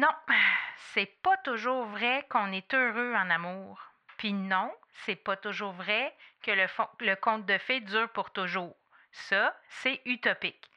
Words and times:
Non, 0.00 0.08
c'est 0.94 1.10
pas 1.22 1.36
toujours 1.44 1.84
vrai 1.84 2.24
qu'on 2.30 2.52
est 2.52 2.72
heureux 2.72 3.12
en 3.14 3.28
amour. 3.28 3.78
Puis 4.16 4.32
non, 4.32 4.70
c'est 5.04 5.16
pas 5.16 5.36
toujours 5.36 5.72
vrai 5.72 6.14
que 6.42 6.52
le, 6.52 7.16
conte 7.16 7.44
de 7.44 7.58
fées 7.58 7.80
dure 7.80 8.08
pour 8.14 8.30
toujours. 8.30 8.74
Ça, 9.12 9.52
c'est 9.68 10.00
utopique. 10.06 10.70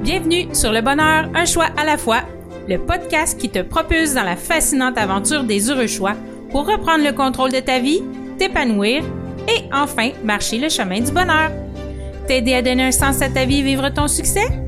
Bienvenue 0.00 0.54
sur 0.54 0.72
Le 0.72 0.82
Bonheur, 0.82 1.30
un 1.34 1.46
choix 1.46 1.68
à 1.78 1.84
la 1.86 1.96
fois, 1.96 2.20
le 2.68 2.76
podcast 2.76 3.40
qui 3.40 3.48
te 3.48 3.62
propulse 3.62 4.12
dans 4.12 4.24
la 4.24 4.36
fascinante 4.36 4.98
aventure 4.98 5.44
des 5.44 5.70
heureux 5.70 5.86
choix 5.86 6.16
pour 6.50 6.66
reprendre 6.66 7.02
le 7.02 7.14
contrôle 7.14 7.52
de 7.52 7.60
ta 7.60 7.78
vie, 7.78 8.02
t'épanouir 8.38 9.04
et 9.48 9.72
enfin 9.72 10.10
marcher 10.22 10.58
le 10.58 10.68
chemin 10.68 11.00
du 11.00 11.12
bonheur. 11.12 11.50
T'aider 12.26 12.52
à 12.52 12.60
donner 12.60 12.88
un 12.88 12.92
sens 12.92 13.22
à 13.22 13.30
ta 13.30 13.46
vie 13.46 13.60
et 13.60 13.62
vivre 13.62 13.88
ton 13.88 14.06
succès, 14.06 14.67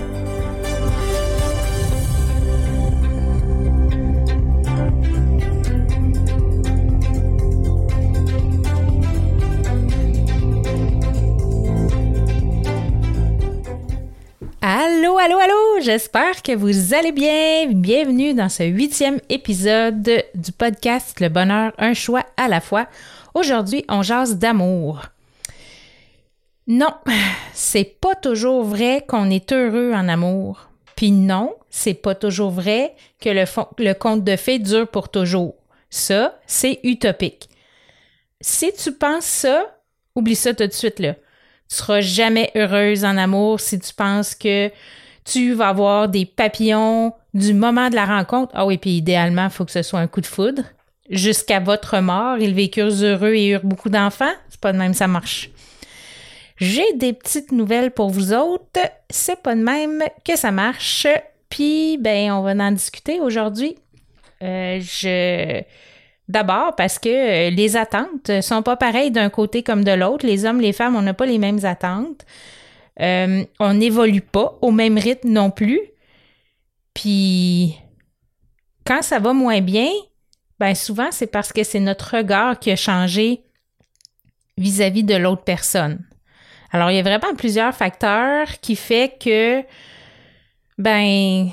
Allô, 15.31 15.39
allô! 15.39 15.79
J'espère 15.79 16.43
que 16.43 16.53
vous 16.53 16.93
allez 16.93 17.13
bien. 17.13 17.67
Bienvenue 17.67 18.33
dans 18.33 18.49
ce 18.49 18.63
huitième 18.63 19.21
épisode 19.29 20.25
du 20.35 20.51
podcast 20.51 21.21
Le 21.21 21.29
bonheur, 21.29 21.71
un 21.77 21.93
choix 21.93 22.25
à 22.35 22.49
la 22.49 22.59
fois. 22.59 22.87
Aujourd'hui, 23.33 23.85
on 23.87 24.01
jase 24.01 24.35
d'amour. 24.35 25.03
Non, 26.67 26.93
c'est 27.53 27.85
pas 28.01 28.15
toujours 28.15 28.65
vrai 28.65 29.05
qu'on 29.07 29.29
est 29.29 29.53
heureux 29.53 29.93
en 29.93 30.09
amour. 30.09 30.67
Puis 30.97 31.11
non, 31.11 31.55
c'est 31.69 31.93
pas 31.93 32.13
toujours 32.13 32.51
vrai 32.51 32.93
que 33.21 33.29
le, 33.29 33.45
le 33.77 33.93
conte 33.93 34.25
de 34.25 34.35
fées 34.35 34.59
dure 34.59 34.89
pour 34.89 35.07
toujours. 35.07 35.55
Ça, 35.89 36.37
c'est 36.45 36.81
utopique. 36.83 37.47
Si 38.41 38.73
tu 38.73 38.91
penses 38.91 39.23
ça, 39.23 39.77
oublie 40.13 40.35
ça 40.35 40.53
tout 40.53 40.67
de 40.67 40.73
suite 40.73 40.99
là. 40.99 41.13
Tu 41.69 41.77
seras 41.77 42.01
jamais 42.01 42.51
heureuse 42.55 43.05
en 43.05 43.15
amour 43.15 43.61
si 43.61 43.79
tu 43.79 43.93
penses 43.93 44.35
que 44.35 44.69
tu 45.25 45.53
vas 45.53 45.69
avoir 45.69 46.09
des 46.09 46.25
papillons 46.25 47.13
du 47.33 47.53
moment 47.53 47.89
de 47.89 47.95
la 47.95 48.05
rencontre. 48.05 48.51
Ah 48.55 48.65
oui, 48.65 48.77
puis 48.77 48.91
idéalement, 48.91 49.45
il 49.45 49.49
faut 49.49 49.65
que 49.65 49.71
ce 49.71 49.81
soit 49.81 49.99
un 49.99 50.07
coup 50.07 50.21
de 50.21 50.25
foudre. 50.25 50.63
Jusqu'à 51.09 51.59
votre 51.59 51.99
mort, 51.99 52.37
ils 52.39 52.53
vécurent 52.53 53.03
heureux 53.03 53.33
et 53.33 53.49
eurent 53.49 53.65
beaucoup 53.65 53.89
d'enfants. 53.89 54.33
C'est 54.49 54.59
pas 54.59 54.73
de 54.73 54.77
même, 54.77 54.93
ça 54.93 55.07
marche. 55.07 55.49
J'ai 56.57 56.93
des 56.93 57.13
petites 57.13 57.51
nouvelles 57.51 57.91
pour 57.91 58.09
vous 58.09 58.33
autres. 58.33 58.79
C'est 59.09 59.41
pas 59.41 59.55
de 59.55 59.61
même 59.61 60.03
que 60.25 60.37
ça 60.37 60.51
marche. 60.51 61.07
Puis, 61.49 61.97
ben, 61.97 62.31
on 62.31 62.41
va 62.41 62.51
en 62.51 62.71
discuter 62.71 63.19
aujourd'hui. 63.19 63.75
Euh, 64.41 64.79
je 64.79 65.63
D'abord 66.31 66.75
parce 66.77 66.97
que 66.97 67.09
euh, 67.09 67.49
les 67.49 67.75
attentes 67.75 68.41
sont 68.41 68.63
pas 68.63 68.77
pareilles 68.77 69.11
d'un 69.11 69.29
côté 69.29 69.63
comme 69.63 69.83
de 69.83 69.91
l'autre. 69.91 70.25
Les 70.25 70.45
hommes, 70.45 70.61
les 70.61 70.71
femmes, 70.71 70.95
on 70.95 71.01
n'a 71.01 71.13
pas 71.13 71.25
les 71.25 71.37
mêmes 71.37 71.65
attentes. 71.65 72.25
Euh, 73.01 73.43
on 73.59 73.73
n'évolue 73.73 74.21
pas 74.21 74.57
au 74.61 74.71
même 74.71 74.97
rythme 74.97 75.29
non 75.29 75.49
plus. 75.49 75.81
Puis 76.93 77.75
quand 78.85 79.01
ça 79.01 79.19
va 79.19 79.33
moins 79.33 79.61
bien, 79.61 79.89
ben 80.59 80.75
souvent 80.75 81.11
c'est 81.11 81.27
parce 81.27 81.51
que 81.51 81.63
c'est 81.63 81.79
notre 81.79 82.17
regard 82.17 82.59
qui 82.59 82.71
a 82.71 82.75
changé 82.75 83.43
vis-à-vis 84.57 85.03
de 85.03 85.15
l'autre 85.15 85.43
personne. 85.43 86.05
Alors 86.71 86.91
il 86.91 86.97
y 86.97 86.99
a 86.99 87.03
vraiment 87.03 87.33
plusieurs 87.35 87.73
facteurs 87.73 88.47
qui 88.61 88.75
fait 88.75 89.17
que 89.19 89.63
ben 90.77 91.49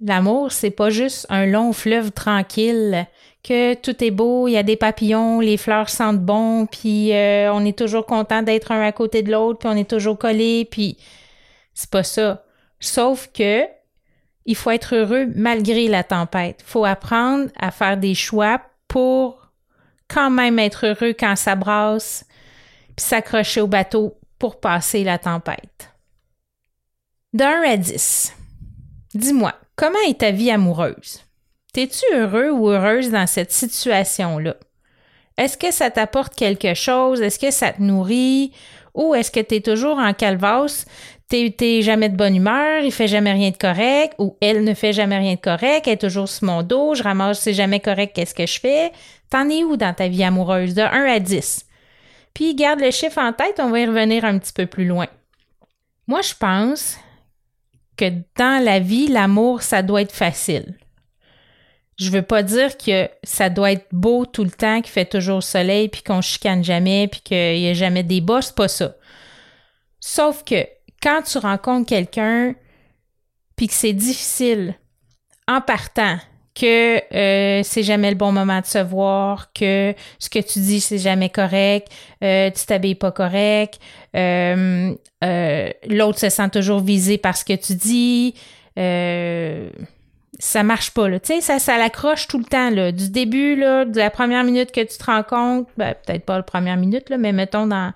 l'amour 0.00 0.52
c'est 0.52 0.70
pas 0.70 0.90
juste 0.90 1.26
un 1.30 1.46
long 1.46 1.72
fleuve 1.72 2.12
tranquille 2.12 3.06
que 3.42 3.74
tout 3.74 4.02
est 4.02 4.10
beau, 4.10 4.48
il 4.48 4.52
y 4.52 4.56
a 4.56 4.62
des 4.62 4.76
papillons, 4.76 5.40
les 5.40 5.56
fleurs 5.56 5.88
sentent 5.88 6.20
bon, 6.20 6.66
puis 6.66 7.12
euh, 7.12 7.52
on 7.52 7.64
est 7.64 7.76
toujours 7.76 8.06
content 8.06 8.42
d'être 8.42 8.72
un 8.72 8.82
à 8.82 8.92
côté 8.92 9.22
de 9.22 9.32
l'autre, 9.32 9.60
puis 9.60 9.68
on 9.68 9.76
est 9.76 9.88
toujours 9.88 10.18
collé, 10.18 10.66
puis 10.70 10.98
c'est 11.74 11.90
pas 11.90 12.02
ça. 12.02 12.44
Sauf 12.80 13.30
que 13.32 13.64
il 14.44 14.56
faut 14.56 14.70
être 14.70 14.94
heureux 14.94 15.26
malgré 15.34 15.88
la 15.88 16.02
tempête. 16.02 16.60
Il 16.60 16.70
faut 16.70 16.84
apprendre 16.84 17.50
à 17.58 17.70
faire 17.70 17.96
des 17.98 18.14
choix 18.14 18.62
pour 18.88 19.52
quand 20.08 20.30
même 20.30 20.58
être 20.58 20.86
heureux 20.86 21.14
quand 21.18 21.36
ça 21.36 21.54
brasse, 21.54 22.24
puis 22.96 23.04
s'accrocher 23.04 23.60
au 23.60 23.66
bateau 23.66 24.18
pour 24.38 24.58
passer 24.58 25.04
la 25.04 25.18
tempête. 25.18 25.92
D'un 27.34 27.62
à 27.62 27.76
10. 27.76 28.34
Dis-moi, 29.14 29.54
comment 29.76 29.98
est 30.08 30.20
ta 30.20 30.30
vie 30.30 30.50
amoureuse? 30.50 31.27
T'es-tu 31.78 32.12
heureux 32.12 32.50
ou 32.50 32.70
heureuse 32.70 33.12
dans 33.12 33.28
cette 33.28 33.52
situation-là? 33.52 34.56
Est-ce 35.36 35.56
que 35.56 35.70
ça 35.70 35.92
t'apporte 35.92 36.34
quelque 36.34 36.74
chose? 36.74 37.22
Est-ce 37.22 37.38
que 37.38 37.52
ça 37.52 37.70
te 37.70 37.80
nourrit? 37.80 38.50
Ou 38.94 39.14
est-ce 39.14 39.30
que 39.30 39.38
tu 39.38 39.54
es 39.54 39.60
toujours 39.60 39.96
en 39.96 40.12
calvasse? 40.12 40.86
T'es 41.28 41.82
jamais 41.82 42.08
de 42.08 42.16
bonne 42.16 42.34
humeur, 42.34 42.82
il 42.82 42.90
fait 42.90 43.06
jamais 43.06 43.30
rien 43.30 43.50
de 43.50 43.56
correct, 43.56 44.14
ou 44.18 44.36
elle 44.40 44.64
ne 44.64 44.74
fait 44.74 44.92
jamais 44.92 45.18
rien 45.18 45.36
de 45.36 45.40
correct, 45.40 45.86
elle 45.86 45.92
est 45.92 45.98
toujours 45.98 46.28
sur 46.28 46.48
mon 46.48 46.64
dos, 46.64 46.96
je 46.96 47.04
ramasse, 47.04 47.38
c'est 47.38 47.54
jamais 47.54 47.78
correct, 47.78 48.12
qu'est-ce 48.12 48.34
que 48.34 48.46
je 48.48 48.58
fais? 48.58 48.90
T'en 49.30 49.48
es 49.48 49.62
où 49.62 49.76
dans 49.76 49.94
ta 49.94 50.08
vie 50.08 50.24
amoureuse, 50.24 50.74
de 50.74 50.82
1 50.82 51.04
à 51.04 51.20
10? 51.20 51.64
Puis 52.34 52.56
garde 52.56 52.80
le 52.80 52.90
chiffre 52.90 53.18
en 53.18 53.32
tête, 53.32 53.60
on 53.60 53.70
va 53.70 53.78
y 53.78 53.86
revenir 53.86 54.24
un 54.24 54.36
petit 54.40 54.52
peu 54.52 54.66
plus 54.66 54.86
loin. 54.88 55.06
Moi, 56.08 56.22
je 56.22 56.34
pense 56.34 56.98
que 57.96 58.10
dans 58.36 58.64
la 58.64 58.80
vie, 58.80 59.06
l'amour, 59.06 59.62
ça 59.62 59.82
doit 59.82 60.02
être 60.02 60.10
facile. 60.10 60.74
Je 61.98 62.10
veux 62.10 62.22
pas 62.22 62.44
dire 62.44 62.76
que 62.76 63.08
ça 63.24 63.50
doit 63.50 63.72
être 63.72 63.86
beau 63.90 64.24
tout 64.24 64.44
le 64.44 64.50
temps, 64.50 64.80
qu'il 64.80 64.92
fait 64.92 65.04
toujours 65.04 65.42
soleil, 65.42 65.88
puis 65.88 66.02
qu'on 66.02 66.20
chicane 66.20 66.62
jamais, 66.62 67.08
puis 67.08 67.20
qu'il 67.20 67.58
y 67.58 67.68
a 67.68 67.74
jamais 67.74 68.04
des 68.04 68.20
bas, 68.20 68.40
c'est 68.40 68.54
pas 68.54 68.68
ça. 68.68 68.94
Sauf 70.00 70.44
que 70.44 70.64
quand 71.02 71.22
tu 71.22 71.38
rencontres 71.38 71.88
quelqu'un, 71.88 72.54
puis 73.56 73.66
que 73.66 73.74
c'est 73.74 73.92
difficile 73.92 74.76
en 75.48 75.60
partant, 75.60 76.18
que 76.54 77.02
euh, 77.14 77.62
c'est 77.62 77.82
jamais 77.82 78.10
le 78.10 78.16
bon 78.16 78.32
moment 78.32 78.60
de 78.60 78.66
se 78.66 78.78
voir, 78.78 79.52
que 79.52 79.94
ce 80.18 80.28
que 80.28 80.38
tu 80.40 80.58
dis 80.60 80.80
c'est 80.80 80.98
jamais 80.98 81.30
correct, 81.30 81.88
euh, 82.22 82.50
tu 82.50 82.66
t'habilles 82.66 82.96
pas 82.96 83.12
correct, 83.12 83.80
euh, 84.16 84.94
l'autre 85.88 86.18
se 86.18 86.28
sent 86.28 86.50
toujours 86.50 86.80
visé 86.80 87.18
par 87.18 87.36
ce 87.36 87.44
que 87.44 87.54
tu 87.54 87.74
dis 87.74 88.34
ça 90.38 90.62
marche 90.62 90.92
pas. 90.92 91.08
Là. 91.08 91.20
Tu 91.20 91.34
sais, 91.34 91.40
ça, 91.40 91.58
ça 91.58 91.78
l'accroche 91.78 92.28
tout 92.28 92.38
le 92.38 92.44
temps. 92.44 92.70
Là. 92.70 92.92
Du 92.92 93.10
début, 93.10 93.56
là, 93.56 93.84
de 93.84 93.98
la 93.98 94.10
première 94.10 94.44
minute 94.44 94.72
que 94.72 94.80
tu 94.80 94.96
te 94.96 95.04
rends 95.04 95.22
compte, 95.22 95.68
ben, 95.76 95.94
peut-être 95.94 96.24
pas 96.24 96.36
la 96.36 96.42
première 96.42 96.76
minute, 96.76 97.10
là, 97.10 97.18
mais 97.18 97.32
mettons 97.32 97.66
dans 97.66 97.92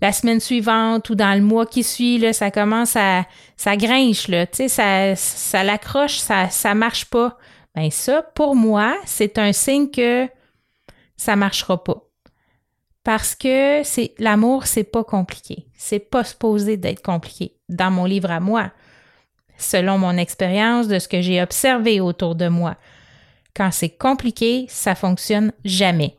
la 0.00 0.12
semaine 0.12 0.40
suivante 0.40 1.08
ou 1.10 1.14
dans 1.14 1.34
le 1.34 1.44
mois 1.44 1.66
qui 1.66 1.84
suit, 1.84 2.18
là, 2.18 2.32
ça 2.32 2.50
commence 2.50 2.96
à. 2.96 3.24
ça 3.56 3.76
grinche, 3.76 4.28
là. 4.28 4.46
Tu 4.46 4.56
sais, 4.56 4.68
ça, 4.68 5.14
ça 5.14 5.62
l'accroche, 5.62 6.18
ça, 6.18 6.50
ça 6.50 6.74
marche 6.74 7.04
pas. 7.04 7.38
Ben 7.74 7.90
ça, 7.90 8.22
pour 8.22 8.54
moi, 8.54 8.96
c'est 9.06 9.38
un 9.38 9.52
signe 9.52 9.90
que 9.90 10.28
ça 11.16 11.36
marchera 11.36 11.82
pas. 11.82 12.02
Parce 13.04 13.34
que 13.34 13.82
c'est 13.84 14.14
l'amour, 14.18 14.66
c'est 14.66 14.84
pas 14.84 15.04
compliqué. 15.04 15.66
C'est 15.76 15.98
pas 15.98 16.24
supposé 16.24 16.76
d'être 16.76 17.02
compliqué. 17.02 17.56
Dans 17.68 17.90
mon 17.90 18.04
livre 18.04 18.30
à 18.30 18.40
moi, 18.40 18.70
selon 19.62 19.98
mon 19.98 20.16
expérience, 20.16 20.88
de 20.88 20.98
ce 20.98 21.08
que 21.08 21.20
j'ai 21.20 21.42
observé 21.42 22.00
autour 22.00 22.34
de 22.34 22.48
moi. 22.48 22.76
Quand 23.54 23.70
c'est 23.70 23.90
compliqué, 23.90 24.66
ça 24.68 24.94
fonctionne 24.94 25.52
jamais. 25.64 26.16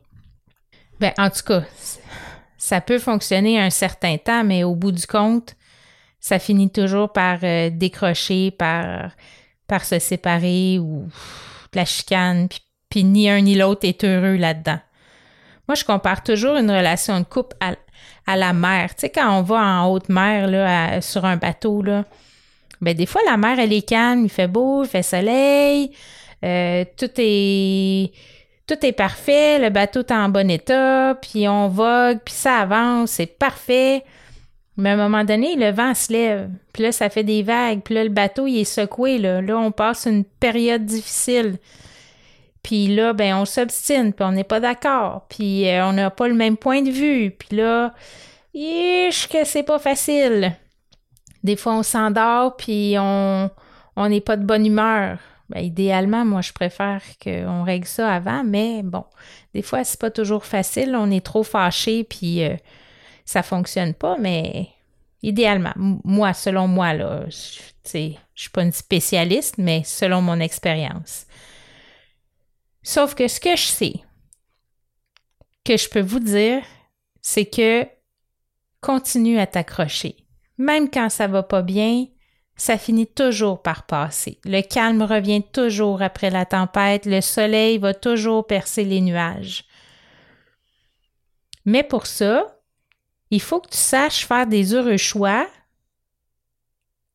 Ben, 1.00 1.12
en 1.18 1.30
tout 1.30 1.42
cas, 1.46 1.64
ça 2.56 2.80
peut 2.80 2.98
fonctionner 2.98 3.60
un 3.60 3.70
certain 3.70 4.16
temps, 4.16 4.44
mais 4.44 4.64
au 4.64 4.74
bout 4.74 4.92
du 4.92 5.06
compte, 5.06 5.56
ça 6.20 6.38
finit 6.38 6.70
toujours 6.70 7.12
par 7.12 7.40
euh, 7.42 7.68
décrocher, 7.70 8.50
par, 8.50 9.10
se 9.82 9.98
séparer 9.98 10.78
ou 10.78 11.06
de 11.72 11.78
la 11.78 11.84
chicane, 11.84 12.48
puis, 12.88 13.04
ni 13.04 13.28
un 13.28 13.42
ni 13.42 13.56
l'autre 13.56 13.86
est 13.86 14.04
heureux 14.04 14.36
là-dedans. 14.36 14.78
Moi, 15.68 15.74
je 15.74 15.84
compare 15.84 16.22
toujours 16.22 16.56
une 16.56 16.70
relation 16.70 17.18
de 17.18 17.24
couple 17.24 17.56
à, 17.60 18.36
la 18.36 18.52
mer. 18.54 18.94
Tu 18.94 19.00
sais, 19.00 19.10
quand 19.10 19.38
on 19.38 19.42
va 19.42 19.56
en 19.56 19.90
haute 19.90 20.08
mer, 20.08 20.46
là, 20.46 21.02
sur 21.02 21.24
un 21.24 21.36
bateau, 21.36 21.82
là, 21.82 22.04
ben, 22.84 22.94
des 22.94 23.06
fois, 23.06 23.22
la 23.26 23.36
mer, 23.36 23.58
elle 23.58 23.72
est 23.72 23.88
calme, 23.88 24.24
il 24.24 24.30
fait 24.30 24.48
beau, 24.48 24.84
il 24.84 24.88
fait 24.88 25.02
soleil. 25.02 25.90
euh, 26.44 26.84
tout 26.96 27.10
est 27.16 28.12
tout 28.66 28.86
est 28.86 28.92
parfait, 28.92 29.58
le 29.58 29.68
bateau 29.70 30.00
est 30.00 30.12
en 30.12 30.28
bon 30.30 30.50
état, 30.50 31.18
puis 31.20 31.46
on 31.48 31.68
vogue, 31.68 32.20
puis 32.24 32.34
ça 32.34 32.58
avance, 32.60 33.12
c'est 33.12 33.26
parfait. 33.26 34.04
Mais 34.76 34.90
à 34.90 34.92
un 34.94 34.96
moment 34.96 35.24
donné, 35.24 35.54
le 35.56 35.70
vent 35.70 35.94
se 35.94 36.12
lève, 36.12 36.48
puis 36.72 36.82
là, 36.82 36.92
ça 36.92 37.10
fait 37.10 37.24
des 37.24 37.42
vagues, 37.42 37.82
puis 37.84 37.94
là, 37.94 38.04
le 38.04 38.10
bateau, 38.10 38.46
il 38.46 38.60
est 38.60 38.64
secoué, 38.64 39.18
là. 39.18 39.40
Là, 39.42 39.58
on 39.58 39.70
passe 39.70 40.06
une 40.06 40.24
période 40.24 40.84
difficile. 40.84 41.58
Puis 42.62 42.88
là, 42.88 43.12
ben, 43.12 43.36
on 43.36 43.44
s'obstine, 43.44 44.12
puis 44.14 44.24
on 44.24 44.32
n'est 44.32 44.44
pas 44.44 44.60
d'accord, 44.60 45.26
puis 45.28 45.68
euh, 45.68 45.86
on 45.86 45.92
n'a 45.92 46.10
pas 46.10 46.28
le 46.28 46.34
même 46.34 46.56
point 46.56 46.82
de 46.82 46.90
vue, 46.90 47.30
puis 47.30 47.58
là, 47.58 47.92
ish, 48.54 49.28
que 49.28 49.44
c'est 49.44 49.62
pas 49.62 49.78
facile. 49.78 50.56
Des 51.44 51.56
fois, 51.56 51.74
on 51.74 51.82
s'endort, 51.82 52.56
puis 52.56 52.96
on 52.98 53.50
n'est 53.96 54.20
pas 54.20 54.36
de 54.36 54.44
bonne 54.44 54.66
humeur. 54.66 55.18
Ben, 55.50 55.60
idéalement, 55.60 56.24
moi, 56.24 56.40
je 56.40 56.52
préfère 56.52 57.02
qu'on 57.22 57.62
règle 57.64 57.86
ça 57.86 58.12
avant, 58.12 58.42
mais 58.44 58.82
bon, 58.82 59.04
des 59.52 59.62
fois, 59.62 59.84
c'est 59.84 60.00
pas 60.00 60.10
toujours 60.10 60.46
facile. 60.46 60.96
On 60.96 61.10
est 61.10 61.24
trop 61.24 61.42
fâché, 61.42 62.02
puis 62.04 62.42
euh, 62.42 62.56
ça 63.26 63.42
fonctionne 63.42 63.92
pas, 63.92 64.16
mais 64.18 64.68
idéalement, 65.22 65.74
moi, 65.76 66.32
selon 66.32 66.66
moi, 66.66 66.94
là, 66.94 67.24
je 67.28 67.60
suis 68.34 68.50
pas 68.50 68.62
une 68.62 68.72
spécialiste, 68.72 69.58
mais 69.58 69.82
selon 69.84 70.22
mon 70.22 70.40
expérience. 70.40 71.26
Sauf 72.82 73.14
que 73.14 73.28
ce 73.28 73.40
que 73.40 73.54
je 73.54 73.66
sais, 73.66 73.94
que 75.64 75.76
je 75.76 75.88
peux 75.88 76.00
vous 76.00 76.20
dire, 76.20 76.62
c'est 77.20 77.46
que 77.46 77.86
continue 78.80 79.38
à 79.38 79.46
t'accrocher. 79.46 80.23
Même 80.58 80.90
quand 80.90 81.08
ça 81.08 81.26
va 81.26 81.42
pas 81.42 81.62
bien, 81.62 82.06
ça 82.56 82.78
finit 82.78 83.06
toujours 83.06 83.62
par 83.62 83.86
passer. 83.86 84.38
Le 84.44 84.60
calme 84.60 85.02
revient 85.02 85.42
toujours 85.42 86.02
après 86.02 86.30
la 86.30 86.46
tempête, 86.46 87.06
le 87.06 87.20
soleil 87.20 87.78
va 87.78 87.94
toujours 87.94 88.46
percer 88.46 88.84
les 88.84 89.00
nuages. 89.00 89.64
Mais 91.64 91.82
pour 91.82 92.06
ça, 92.06 92.60
il 93.30 93.40
faut 93.40 93.60
que 93.60 93.70
tu 93.70 93.78
saches 93.78 94.26
faire 94.26 94.46
des 94.46 94.74
heureux 94.74 94.96
choix 94.96 95.46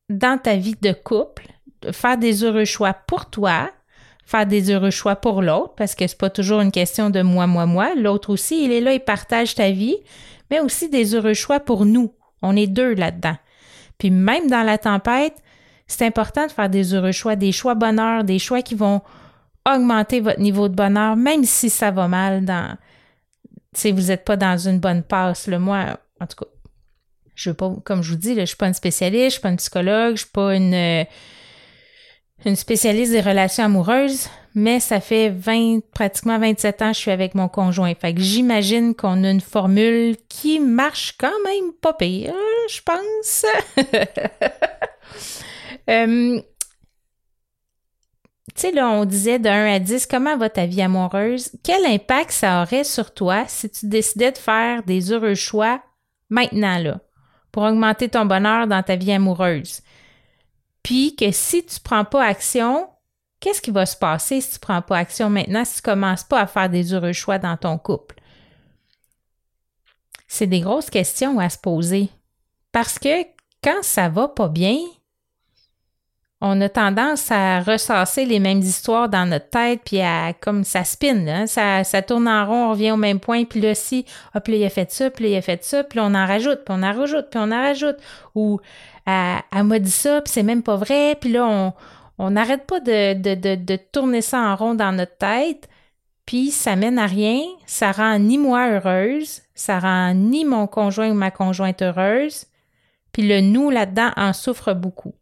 dans 0.08 0.38
ta 0.38 0.56
vie 0.56 0.76
de 0.82 0.92
couple, 0.92 1.46
faire 1.92 2.18
des 2.18 2.44
heureux 2.44 2.64
choix 2.64 2.92
pour 2.92 3.30
toi, 3.30 3.70
faire 4.26 4.46
des 4.46 4.70
heureux 4.70 4.90
choix 4.90 5.16
pour 5.16 5.40
l'autre, 5.40 5.74
parce 5.76 5.94
que 5.94 6.06
c'est 6.06 6.18
pas 6.18 6.30
toujours 6.30 6.60
une 6.60 6.72
question 6.72 7.10
de 7.10 7.22
moi, 7.22 7.46
moi, 7.46 7.66
moi. 7.66 7.94
L'autre 7.94 8.30
aussi, 8.30 8.64
il 8.64 8.72
est 8.72 8.80
là, 8.80 8.92
il 8.92 9.00
partage 9.00 9.54
ta 9.54 9.70
vie, 9.70 9.96
mais 10.50 10.60
aussi 10.60 10.88
des 10.88 11.14
heureux 11.14 11.34
choix 11.34 11.60
pour 11.60 11.86
nous. 11.86 12.12
On 12.42 12.56
est 12.56 12.66
deux 12.66 12.94
là-dedans. 12.94 13.36
Puis 13.98 14.10
même 14.10 14.48
dans 14.48 14.62
la 14.62 14.78
tempête, 14.78 15.34
c'est 15.86 16.06
important 16.06 16.46
de 16.46 16.52
faire 16.52 16.70
des 16.70 16.94
heureux 16.94 17.12
choix, 17.12 17.36
des 17.36 17.52
choix 17.52 17.74
bonheur, 17.74 18.24
des 18.24 18.38
choix 18.38 18.62
qui 18.62 18.74
vont 18.74 19.02
augmenter 19.68 20.20
votre 20.20 20.40
niveau 20.40 20.68
de 20.68 20.74
bonheur, 20.74 21.16
même 21.16 21.44
si 21.44 21.68
ça 21.68 21.90
va 21.90 22.08
mal 22.08 22.44
dans, 22.44 22.76
si 23.72 23.92
vous 23.92 24.02
n'êtes 24.02 24.24
pas 24.24 24.36
dans 24.36 24.56
une 24.56 24.78
bonne 24.78 25.02
passe. 25.02 25.46
Le 25.46 25.58
moi, 25.58 25.98
en 26.20 26.26
tout 26.26 26.44
cas, 26.44 26.50
je 27.34 27.50
veux 27.50 27.56
pas, 27.56 27.74
comme 27.84 28.02
je 28.02 28.12
vous 28.12 28.18
dis, 28.18 28.34
là, 28.34 28.42
je 28.42 28.48
suis 28.48 28.56
pas 28.56 28.68
une 28.68 28.74
spécialiste, 28.74 29.24
je 29.24 29.30
suis 29.32 29.40
pas 29.40 29.50
une 29.50 29.56
psychologue, 29.56 30.12
je 30.12 30.20
suis 30.20 30.30
pas 30.30 30.54
une, 30.54 30.74
euh, 30.74 31.04
une 32.44 32.56
spécialiste 32.56 33.12
des 33.12 33.20
relations 33.20 33.64
amoureuses, 33.64 34.28
mais 34.54 34.80
ça 34.80 35.00
fait 35.00 35.30
20, 35.30 35.80
pratiquement 35.92 36.38
27 36.38 36.82
ans 36.82 36.88
que 36.88 36.96
je 36.96 37.00
suis 37.00 37.10
avec 37.10 37.34
mon 37.34 37.48
conjoint. 37.48 37.94
Fait 37.94 38.14
que 38.14 38.20
j'imagine 38.20 38.94
qu'on 38.94 39.24
a 39.24 39.30
une 39.30 39.40
formule 39.40 40.16
qui 40.28 40.58
marche 40.58 41.16
quand 41.18 41.28
même 41.44 41.72
pas 41.80 41.92
pire, 41.92 42.34
je 42.68 42.80
pense. 42.82 43.46
euh, 45.90 46.40
tu 48.54 48.60
sais, 48.60 48.72
là, 48.72 48.88
on 48.90 49.04
disait 49.04 49.38
de 49.38 49.48
1 49.48 49.74
à 49.74 49.78
10, 49.78 50.06
comment 50.06 50.36
va 50.36 50.50
ta 50.50 50.66
vie 50.66 50.82
amoureuse? 50.82 51.52
Quel 51.62 51.84
impact 51.86 52.32
ça 52.32 52.62
aurait 52.62 52.84
sur 52.84 53.14
toi 53.14 53.44
si 53.46 53.70
tu 53.70 53.86
décidais 53.86 54.32
de 54.32 54.38
faire 54.38 54.82
des 54.82 55.12
heureux 55.12 55.34
choix 55.34 55.80
maintenant, 56.30 56.78
là, 56.78 57.00
pour 57.52 57.62
augmenter 57.62 58.08
ton 58.08 58.24
bonheur 58.24 58.66
dans 58.66 58.82
ta 58.82 58.96
vie 58.96 59.12
amoureuse? 59.12 59.82
Puis 60.82 61.14
que 61.16 61.30
si 61.30 61.64
tu 61.64 61.76
ne 61.76 61.82
prends 61.84 62.04
pas 62.04 62.24
action, 62.24 62.88
qu'est-ce 63.40 63.62
qui 63.62 63.70
va 63.70 63.86
se 63.86 63.96
passer 63.96 64.40
si 64.40 64.50
tu 64.50 64.56
ne 64.56 64.60
prends 64.60 64.82
pas 64.82 64.98
action 64.98 65.30
maintenant, 65.30 65.64
si 65.64 65.82
tu 65.82 65.88
ne 65.88 65.94
commences 65.94 66.24
pas 66.24 66.40
à 66.40 66.46
faire 66.46 66.70
des 66.70 66.94
heureux 66.94 67.12
choix 67.12 67.38
dans 67.38 67.56
ton 67.56 67.78
couple? 67.78 68.16
C'est 70.28 70.46
des 70.46 70.60
grosses 70.60 70.90
questions 70.90 71.38
à 71.38 71.48
se 71.48 71.58
poser. 71.58 72.08
Parce 72.72 72.98
que 72.98 73.24
quand 73.62 73.82
ça 73.82 74.08
va 74.08 74.28
pas 74.28 74.48
bien, 74.48 74.78
on 76.40 76.60
a 76.62 76.68
tendance 76.68 77.30
à 77.30 77.60
ressasser 77.60 78.24
les 78.24 78.38
mêmes 78.38 78.60
histoires 78.60 79.08
dans 79.10 79.26
notre 79.26 79.50
tête, 79.50 79.80
puis 79.84 80.00
à 80.00 80.32
comme 80.32 80.64
ça 80.64 80.84
spin, 80.84 81.26
hein, 81.28 81.46
ça, 81.46 81.84
ça 81.84 82.00
tourne 82.00 82.28
en 82.28 82.46
rond, 82.46 82.66
on 82.66 82.70
revient 82.70 82.92
au 82.92 82.96
même 82.96 83.20
point, 83.20 83.44
puis 83.44 83.60
là, 83.60 83.74
si, 83.74 84.06
hop, 84.34 84.48
là, 84.48 84.56
il 84.56 84.64
a 84.64 84.70
fait 84.70 84.90
ça, 84.90 85.10
puis 85.10 85.30
il 85.30 85.36
a 85.36 85.42
fait 85.42 85.62
ça, 85.62 85.84
puis 85.84 85.98
là, 85.98 86.06
on 86.06 86.14
en 86.14 86.26
rajoute, 86.26 86.64
puis 86.64 86.74
on 86.74 86.82
en 86.82 86.94
rajoute, 86.94 87.26
puis 87.30 87.38
on 87.38 87.52
en 87.52 87.62
rajoute. 87.62 87.96
Ou 88.34 88.58
elle, 89.06 89.64
m'a 89.64 89.78
dit 89.78 89.90
ça, 89.90 90.20
puis 90.20 90.32
c'est 90.32 90.42
même 90.42 90.62
pas 90.62 90.76
vrai, 90.76 91.16
puis 91.20 91.32
là, 91.32 91.74
on 92.18 92.30
n'arrête 92.30 92.66
pas 92.66 92.80
de, 92.80 93.14
de, 93.14 93.34
de, 93.34 93.54
de, 93.54 93.76
tourner 93.76 94.20
ça 94.20 94.40
en 94.40 94.56
rond 94.56 94.74
dans 94.74 94.92
notre 94.92 95.16
tête, 95.16 95.68
puis 96.26 96.50
ça 96.50 96.76
mène 96.76 96.98
à 96.98 97.06
rien, 97.06 97.40
ça 97.66 97.92
rend 97.92 98.18
ni 98.18 98.38
moi 98.38 98.70
heureuse, 98.70 99.42
ça 99.54 99.80
rend 99.80 100.14
ni 100.14 100.44
mon 100.44 100.66
conjoint 100.66 101.10
ou 101.10 101.14
ma 101.14 101.30
conjointe 101.30 101.82
heureuse, 101.82 102.46
puis 103.12 103.26
le 103.26 103.40
nous 103.40 103.70
là-dedans 103.70 104.12
en 104.16 104.32
souffre 104.32 104.72
beaucoup. 104.72 105.14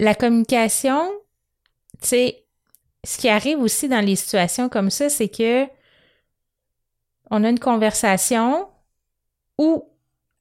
La 0.00 0.14
communication, 0.14 1.10
tu 2.00 2.08
sais, 2.08 2.44
ce 3.04 3.18
qui 3.18 3.28
arrive 3.28 3.60
aussi 3.60 3.88
dans 3.88 4.00
les 4.00 4.16
situations 4.16 4.68
comme 4.68 4.90
ça, 4.90 5.08
c'est 5.08 5.28
que 5.28 5.66
on 7.30 7.44
a 7.44 7.48
une 7.48 7.60
conversation 7.60 8.68
ou 9.58 9.88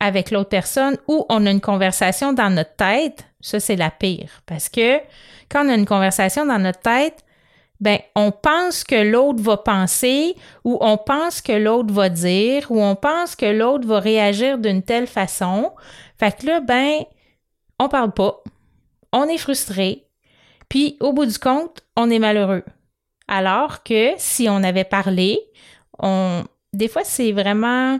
avec 0.03 0.31
l'autre 0.31 0.49
personne 0.49 0.97
ou 1.07 1.25
on 1.29 1.45
a 1.45 1.51
une 1.51 1.61
conversation 1.61 2.33
dans 2.33 2.49
notre 2.49 2.75
tête. 2.75 3.25
Ça, 3.41 3.59
c'est 3.59 3.75
la 3.75 3.91
pire. 3.91 4.41
Parce 4.45 4.69
que 4.69 4.97
quand 5.49 5.65
on 5.65 5.69
a 5.69 5.75
une 5.75 5.85
conversation 5.85 6.45
dans 6.45 6.59
notre 6.59 6.81
tête, 6.81 7.23
ben, 7.79 7.99
on 8.15 8.31
pense 8.31 8.83
que 8.83 8.95
l'autre 8.95 9.41
va 9.41 9.57
penser 9.57 10.35
ou 10.63 10.77
on 10.81 10.97
pense 10.97 11.41
que 11.41 11.53
l'autre 11.53 11.93
va 11.93 12.09
dire 12.09 12.71
ou 12.71 12.81
on 12.81 12.95
pense 12.95 13.35
que 13.35 13.45
l'autre 13.45 13.87
va 13.87 13.99
réagir 13.99 14.57
d'une 14.57 14.83
telle 14.83 15.07
façon. 15.07 15.71
Fait 16.17 16.37
que 16.37 16.45
là, 16.45 16.61
ben, 16.61 17.03
on 17.79 17.89
parle 17.89 18.11
pas 18.11 18.43
on 19.13 19.27
est 19.27 19.37
frustré, 19.37 20.07
puis 20.67 20.97
au 20.99 21.13
bout 21.13 21.27
du 21.27 21.37
compte, 21.37 21.83
on 21.95 22.09
est 22.09 22.19
malheureux. 22.19 22.63
Alors 23.27 23.83
que 23.83 24.13
si 24.17 24.49
on 24.49 24.63
avait 24.63 24.83
parlé, 24.83 25.39
des 26.73 26.87
fois 26.89 27.03
c'est 27.05 27.31
vraiment 27.31 27.99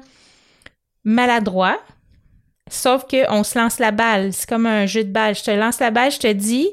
maladroit, 1.06 1.80
sauf 2.70 3.06
qu'on 3.10 3.44
se 3.44 3.58
lance 3.58 3.80
la 3.80 3.92
balle. 3.92 4.34
C'est 4.34 4.48
comme 4.48 4.66
un 4.66 4.86
jeu 4.86 5.04
de 5.04 5.12
balle. 5.12 5.36
Je 5.36 5.44
te 5.44 5.52
lance 5.52 5.80
la 5.80 5.92
balle, 5.92 6.12
je 6.12 6.20
te 6.20 6.32
dis, 6.32 6.70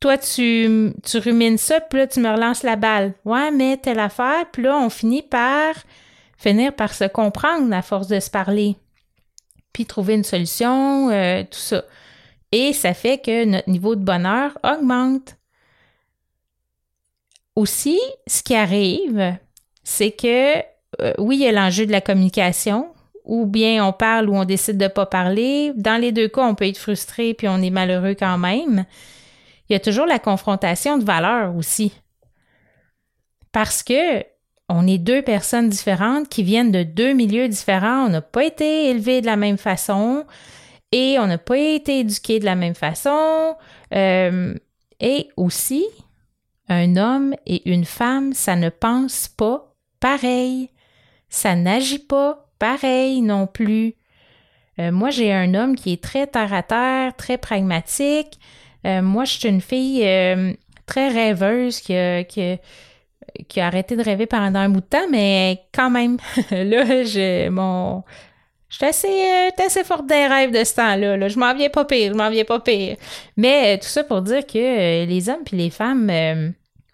toi, 0.00 0.16
tu, 0.16 0.92
tu 1.04 1.18
rumines 1.18 1.58
ça, 1.58 1.80
puis 1.80 1.98
là, 1.98 2.06
tu 2.06 2.20
me 2.20 2.30
relances 2.30 2.62
la 2.62 2.76
balle. 2.76 3.14
Ouais, 3.24 3.50
mais 3.50 3.76
telle 3.76 4.00
affaire, 4.00 4.46
puis 4.52 4.62
là, 4.62 4.76
on 4.78 4.90
finit 4.90 5.22
par 5.22 5.74
finir 6.38 6.72
par 6.72 6.94
se 6.94 7.04
comprendre 7.04 7.74
à 7.74 7.82
force 7.82 8.06
de 8.06 8.20
se 8.20 8.30
parler, 8.30 8.76
puis 9.72 9.84
trouver 9.84 10.14
une 10.14 10.24
solution, 10.24 11.10
euh, 11.10 11.42
tout 11.42 11.58
ça. 11.58 11.84
Et 12.52 12.72
ça 12.72 12.94
fait 12.94 13.18
que 13.18 13.44
notre 13.44 13.68
niveau 13.68 13.96
de 13.96 14.04
bonheur 14.04 14.56
augmente. 14.62 15.36
Aussi, 17.56 18.00
ce 18.28 18.42
qui 18.42 18.54
arrive, 18.54 19.36
c'est 19.82 20.12
que 20.12 20.58
euh, 21.00 21.12
oui, 21.18 21.36
il 21.36 21.42
y 21.42 21.48
a 21.48 21.52
l'enjeu 21.52 21.86
de 21.86 21.92
la 21.92 22.00
communication, 22.00 22.88
ou 23.28 23.46
bien 23.46 23.86
on 23.86 23.92
parle 23.92 24.28
ou 24.28 24.34
on 24.34 24.44
décide 24.44 24.78
de 24.78 24.88
pas 24.88 25.06
parler. 25.06 25.72
Dans 25.76 26.00
les 26.00 26.10
deux 26.10 26.28
cas, 26.28 26.42
on 26.42 26.54
peut 26.54 26.66
être 26.66 26.78
frustré 26.78 27.34
puis 27.34 27.46
on 27.46 27.62
est 27.62 27.70
malheureux 27.70 28.16
quand 28.18 28.38
même. 28.38 28.84
Il 29.68 29.74
y 29.74 29.76
a 29.76 29.80
toujours 29.80 30.06
la 30.06 30.18
confrontation 30.18 30.98
de 30.98 31.04
valeurs 31.04 31.54
aussi. 31.54 31.92
Parce 33.52 33.82
que 33.82 34.24
on 34.70 34.86
est 34.86 34.98
deux 34.98 35.22
personnes 35.22 35.68
différentes 35.68 36.28
qui 36.28 36.42
viennent 36.42 36.72
de 36.72 36.82
deux 36.82 37.12
milieux 37.12 37.48
différents. 37.48 38.06
On 38.06 38.08
n'a 38.08 38.20
pas 38.20 38.44
été 38.44 38.90
élevés 38.90 39.20
de 39.20 39.26
la 39.26 39.36
même 39.36 39.56
façon 39.56 40.24
et 40.92 41.18
on 41.18 41.26
n'a 41.26 41.38
pas 41.38 41.58
été 41.58 42.00
éduqués 42.00 42.40
de 42.40 42.44
la 42.44 42.54
même 42.54 42.74
façon. 42.74 43.56
Euh, 43.94 44.54
et 45.00 45.28
aussi, 45.36 45.86
un 46.68 46.96
homme 46.96 47.34
et 47.46 47.70
une 47.70 47.84
femme, 47.84 48.32
ça 48.32 48.56
ne 48.56 48.68
pense 48.68 49.28
pas 49.28 49.74
pareil. 50.00 50.70
Ça 51.28 51.54
n'agit 51.54 51.98
pas 51.98 52.47
pareil 52.58 53.22
non 53.22 53.46
plus. 53.46 53.94
Euh, 54.78 54.92
moi, 54.92 55.10
j'ai 55.10 55.32
un 55.32 55.54
homme 55.54 55.76
qui 55.76 55.92
est 55.92 56.02
très 56.02 56.26
terre 56.26 56.52
à 56.52 56.62
terre, 56.62 57.16
très 57.16 57.38
pragmatique. 57.38 58.38
Euh, 58.86 59.02
moi, 59.02 59.24
je 59.24 59.32
suis 59.32 59.48
une 59.48 59.60
fille 59.60 60.04
très 60.88 61.08
rêveuse 61.08 61.80
qui 61.80 61.94
a, 61.94 62.24
arrêté 63.58 63.94
de 63.94 64.02
rêver 64.02 64.26
pendant 64.26 64.58
un 64.58 64.68
bout 64.68 64.80
de 64.80 64.86
temps, 64.86 65.08
mais 65.10 65.62
quand 65.72 65.90
même, 65.90 66.16
là, 66.50 67.04
j'ai 67.04 67.50
mon 67.50 68.02
Je 68.68 68.76
suis 68.76 68.86
assez, 68.86 69.06
euh, 69.06 69.64
assez 69.64 69.84
forte 69.84 70.06
d'un 70.06 70.28
rêve 70.28 70.50
de 70.50 70.64
ce 70.64 70.74
temps-là. 70.74 71.16
Là. 71.16 71.28
Je 71.28 71.38
m'en 71.38 71.54
viens 71.54 71.70
pas 71.70 71.84
pire, 71.84 72.12
je 72.12 72.18
m'en 72.18 72.30
viens 72.30 72.44
pas 72.44 72.60
pire. 72.60 72.96
Mais 73.36 73.76
euh, 73.76 73.80
tout 73.80 73.88
ça 73.88 74.02
pour 74.02 74.22
dire 74.22 74.46
que 74.46 74.58
euh, 74.58 75.06
les 75.06 75.28
hommes 75.28 75.44
puis 75.44 75.56
les 75.56 75.70
femmes, 75.70 76.10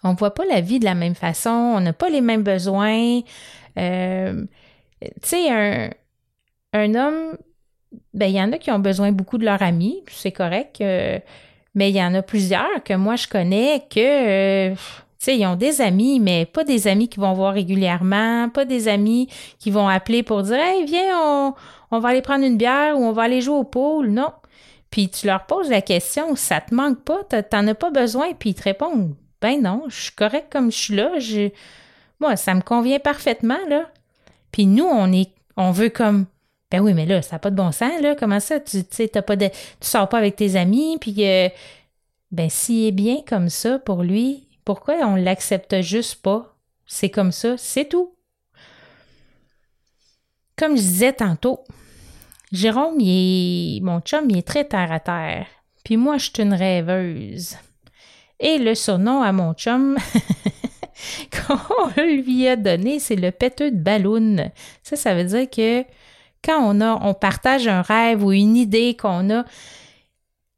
on 0.02 0.14
voit 0.14 0.34
pas 0.34 0.44
la 0.44 0.60
vie 0.60 0.78
de 0.78 0.84
la 0.84 0.94
même 0.94 1.14
façon, 1.14 1.50
on 1.50 1.80
n'a 1.80 1.92
pas 1.92 2.10
les 2.10 2.20
mêmes 2.20 2.42
besoins. 2.42 3.20
Tu 5.22 5.28
sais, 5.28 5.50
un, 5.50 5.90
un 6.72 6.94
homme, 6.94 7.36
ben 8.12 8.26
il 8.26 8.36
y 8.36 8.40
en 8.40 8.52
a 8.52 8.58
qui 8.58 8.70
ont 8.70 8.78
besoin 8.78 9.12
beaucoup 9.12 9.38
de 9.38 9.44
leur 9.44 9.62
ami, 9.62 10.02
c'est 10.08 10.32
correct. 10.32 10.80
mais 10.80 11.90
il 11.90 11.96
y 11.96 12.02
en 12.02 12.14
a 12.14 12.22
plusieurs 12.22 12.82
que 12.84 12.94
moi 12.94 13.16
je 13.16 13.28
connais 13.28 13.84
que 13.90 14.74
sais, 15.24 15.38
ils 15.38 15.46
ont 15.46 15.56
des 15.56 15.80
amis, 15.80 16.20
mais 16.20 16.46
pas 16.46 16.64
des 16.64 16.86
amis 16.86 17.08
qui 17.08 17.18
vont 17.18 17.32
voir 17.32 17.54
régulièrement, 17.54 18.48
pas 18.50 18.64
des 18.64 18.88
amis 18.88 19.28
qui 19.58 19.70
vont 19.70 19.88
appeler 19.88 20.22
pour 20.22 20.42
dire 20.42 20.58
Hey, 20.58 20.84
viens, 20.84 21.54
on, 21.90 21.98
va 21.98 22.10
aller 22.10 22.22
prendre 22.22 22.44
une 22.44 22.56
bière 22.56 22.98
ou 22.98 23.04
on 23.04 23.12
va 23.12 23.22
aller 23.22 23.40
jouer 23.40 23.56
au 23.56 23.64
pool. 23.64 24.10
Non. 24.10 24.32
Puis 24.90 25.08
tu 25.08 25.26
leur 25.26 25.46
poses 25.46 25.70
la 25.70 25.80
question, 25.80 26.36
ça 26.36 26.60
te 26.60 26.74
manque 26.74 27.02
pas, 27.02 27.24
t'en 27.24 27.66
as 27.66 27.74
pas 27.74 27.90
besoin, 27.90 28.32
puis 28.38 28.50
ils 28.50 28.54
te 28.54 28.62
répondent 28.62 29.14
Ben 29.40 29.60
non, 29.60 29.84
je 29.88 30.02
suis 30.02 30.12
correct 30.12 30.52
comme 30.52 30.70
je 30.70 30.76
suis 30.76 30.94
là. 30.94 31.10
Moi, 32.20 32.36
ça 32.36 32.54
me 32.54 32.60
convient 32.60 33.00
parfaitement, 33.00 33.58
là. 33.68 33.88
Puis 34.54 34.66
nous, 34.66 34.84
on 34.84 35.12
est 35.12 35.32
on 35.56 35.72
veut 35.72 35.88
comme 35.88 36.26
ben 36.70 36.78
oui, 36.80 36.94
mais 36.94 37.06
là, 37.06 37.22
ça 37.22 37.32
n'a 37.32 37.38
pas 37.40 37.50
de 37.50 37.56
bon 37.56 37.72
sens, 37.72 38.00
là. 38.00 38.14
Comment 38.14 38.38
ça? 38.38 38.60
Tu 38.60 38.84
sais, 38.88 39.10
sors 39.80 40.08
pas 40.08 40.18
avec 40.18 40.36
tes 40.36 40.54
amis, 40.54 40.96
puis 41.00 41.26
euh, 41.26 41.48
ben 42.30 42.48
s'il 42.48 42.86
est 42.86 42.92
bien 42.92 43.16
comme 43.26 43.48
ça 43.48 43.80
pour 43.80 44.04
lui, 44.04 44.46
pourquoi 44.64 44.94
on 45.08 45.16
l'accepte 45.16 45.80
juste 45.80 46.22
pas? 46.22 46.54
C'est 46.86 47.10
comme 47.10 47.32
ça, 47.32 47.56
c'est 47.58 47.88
tout. 47.88 48.14
Comme 50.56 50.76
je 50.76 50.82
disais 50.82 51.14
tantôt, 51.14 51.64
Jérôme, 52.52 53.00
il 53.00 53.78
est, 53.78 53.80
mon 53.80 53.98
chum, 54.02 54.30
il 54.30 54.38
est 54.38 54.46
très 54.46 54.64
terre 54.64 54.92
à 54.92 55.00
terre. 55.00 55.48
Puis 55.82 55.96
moi, 55.96 56.16
je 56.16 56.30
suis 56.30 56.42
une 56.44 56.54
rêveuse. 56.54 57.56
Et 58.38 58.58
le 58.58 58.76
surnom 58.76 59.20
à 59.20 59.32
mon 59.32 59.52
chum 59.54 59.96
qu'on 61.46 62.00
lui 62.00 62.48
a 62.48 62.56
donné, 62.56 62.98
c'est 62.98 63.16
le 63.16 63.30
péteux 63.30 63.70
de 63.70 63.76
ballon. 63.76 64.50
Ça, 64.82 64.96
ça 64.96 65.14
veut 65.14 65.24
dire 65.24 65.48
que 65.50 65.84
quand 66.44 66.74
on 67.02 67.14
partage 67.14 67.66
un 67.68 67.82
rêve 67.82 68.22
ou 68.24 68.32
une 68.32 68.56
idée 68.56 68.96
qu'on 68.96 69.30
a, 69.30 69.44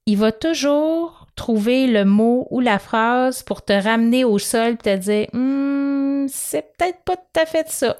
il 0.06 0.16
va 0.16 0.32
toujours 0.32 1.26
trouver 1.36 1.86
le 1.86 2.04
mot 2.04 2.46
ou 2.50 2.60
la 2.60 2.78
phrase 2.78 3.42
pour 3.42 3.64
te 3.64 3.72
ramener 3.72 4.24
au 4.24 4.38
sol 4.38 4.72
et 4.72 4.76
te 4.76 4.96
dire 4.96 5.26
hum, 5.34 6.26
c'est 6.28 6.72
peut-être 6.76 7.02
pas 7.04 7.16
tout 7.16 7.40
à 7.40 7.46
fait 7.46 7.68
ça. 7.68 7.96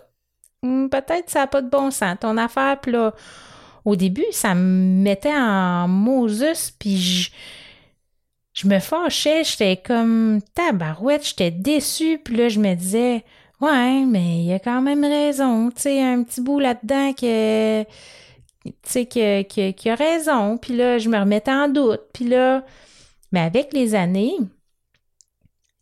Hum, 0.62 0.88
peut-être 0.88 1.30
ça 1.30 1.40
n'a 1.40 1.46
pas 1.46 1.62
de 1.62 1.68
bon 1.68 1.90
sens. 1.90 2.16
Ton 2.20 2.36
affaire, 2.38 2.80
puis 2.80 2.92
là, 2.92 3.14
au 3.84 3.94
début, 3.94 4.24
ça 4.32 4.54
me 4.54 5.02
mettait 5.02 5.36
en 5.36 5.86
Moses, 5.86 6.72
puis 6.72 6.96
je, 6.98 7.30
je 8.56 8.66
me 8.66 8.78
fâchais, 8.78 9.44
j'étais 9.44 9.76
comme 9.76 10.40
tabarouette, 10.54 11.26
j'étais 11.28 11.50
déçue, 11.50 12.18
puis 12.18 12.36
là, 12.36 12.48
je 12.48 12.58
me 12.58 12.74
disais 12.74 13.22
Ouais, 13.60 14.02
mais 14.06 14.38
il 14.38 14.46
y 14.46 14.52
a 14.54 14.58
quand 14.58 14.80
même 14.80 15.04
raison, 15.04 15.70
tu 15.70 15.82
sais, 15.82 16.02
un 16.02 16.22
petit 16.22 16.40
bout 16.40 16.58
là-dedans 16.58 17.12
que 17.12 17.82
tu 17.82 18.72
sais, 18.82 19.06
qui, 19.06 19.74
qui, 19.74 19.90
a 19.90 19.94
raison. 19.94 20.56
Puis 20.58 20.74
là, 20.74 20.98
je 20.98 21.08
me 21.08 21.18
remettais 21.18 21.52
en 21.52 21.68
doute. 21.68 22.00
Puis 22.12 22.26
là, 22.26 22.64
mais 23.30 23.40
avec 23.40 23.72
les 23.72 23.94
années, 23.94 24.34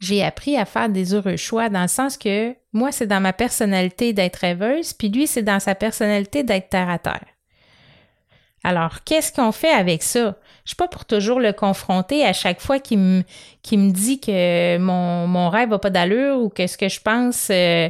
j'ai 0.01 0.23
appris 0.23 0.57
à 0.57 0.65
faire 0.65 0.89
des 0.89 1.15
heureux 1.15 1.37
choix 1.37 1.69
dans 1.69 1.83
le 1.83 1.89
sens 1.89 2.19
que 2.19 2.55
moi, 2.73 2.93
c'est 2.93 3.07
dans 3.07 3.21
ma 3.21 3.33
personnalité 3.33 4.13
d'être 4.13 4.37
rêveuse, 4.37 4.93
puis 4.93 5.09
lui, 5.09 5.27
c'est 5.27 5.43
dans 5.43 5.61
sa 5.61 5.75
personnalité 5.77 6.43
d'être 6.43 6.71
terre 6.71 6.91
à 6.91 6.99
terre. 6.99 7.25
Alors, 8.65 9.05
qu'est-ce 9.05 9.33
qu'on 9.33 9.53
fait 9.53 9.71
avec 9.71 10.03
ça? 10.03 10.37
Je 10.65 10.71
suis 10.71 10.77
pas 10.77 10.89
pour 10.89 11.05
toujours 11.05 11.41
le 11.41 11.53
confronter 11.53 12.25
à 12.25 12.33
chaque 12.33 12.61
fois 12.61 12.79
qu'il 12.79 12.99
me, 12.99 13.91
dit 13.91 14.19
que 14.19 14.79
mon, 14.79 15.49
rêve 15.51 15.69
n'a 15.69 15.79
pas 15.79 15.91
d'allure 15.91 16.39
ou 16.39 16.49
que 16.49 16.67
ce 16.67 16.79
que 16.79 16.89
je 16.89 17.01
pense, 17.01 17.49
euh, 17.51 17.89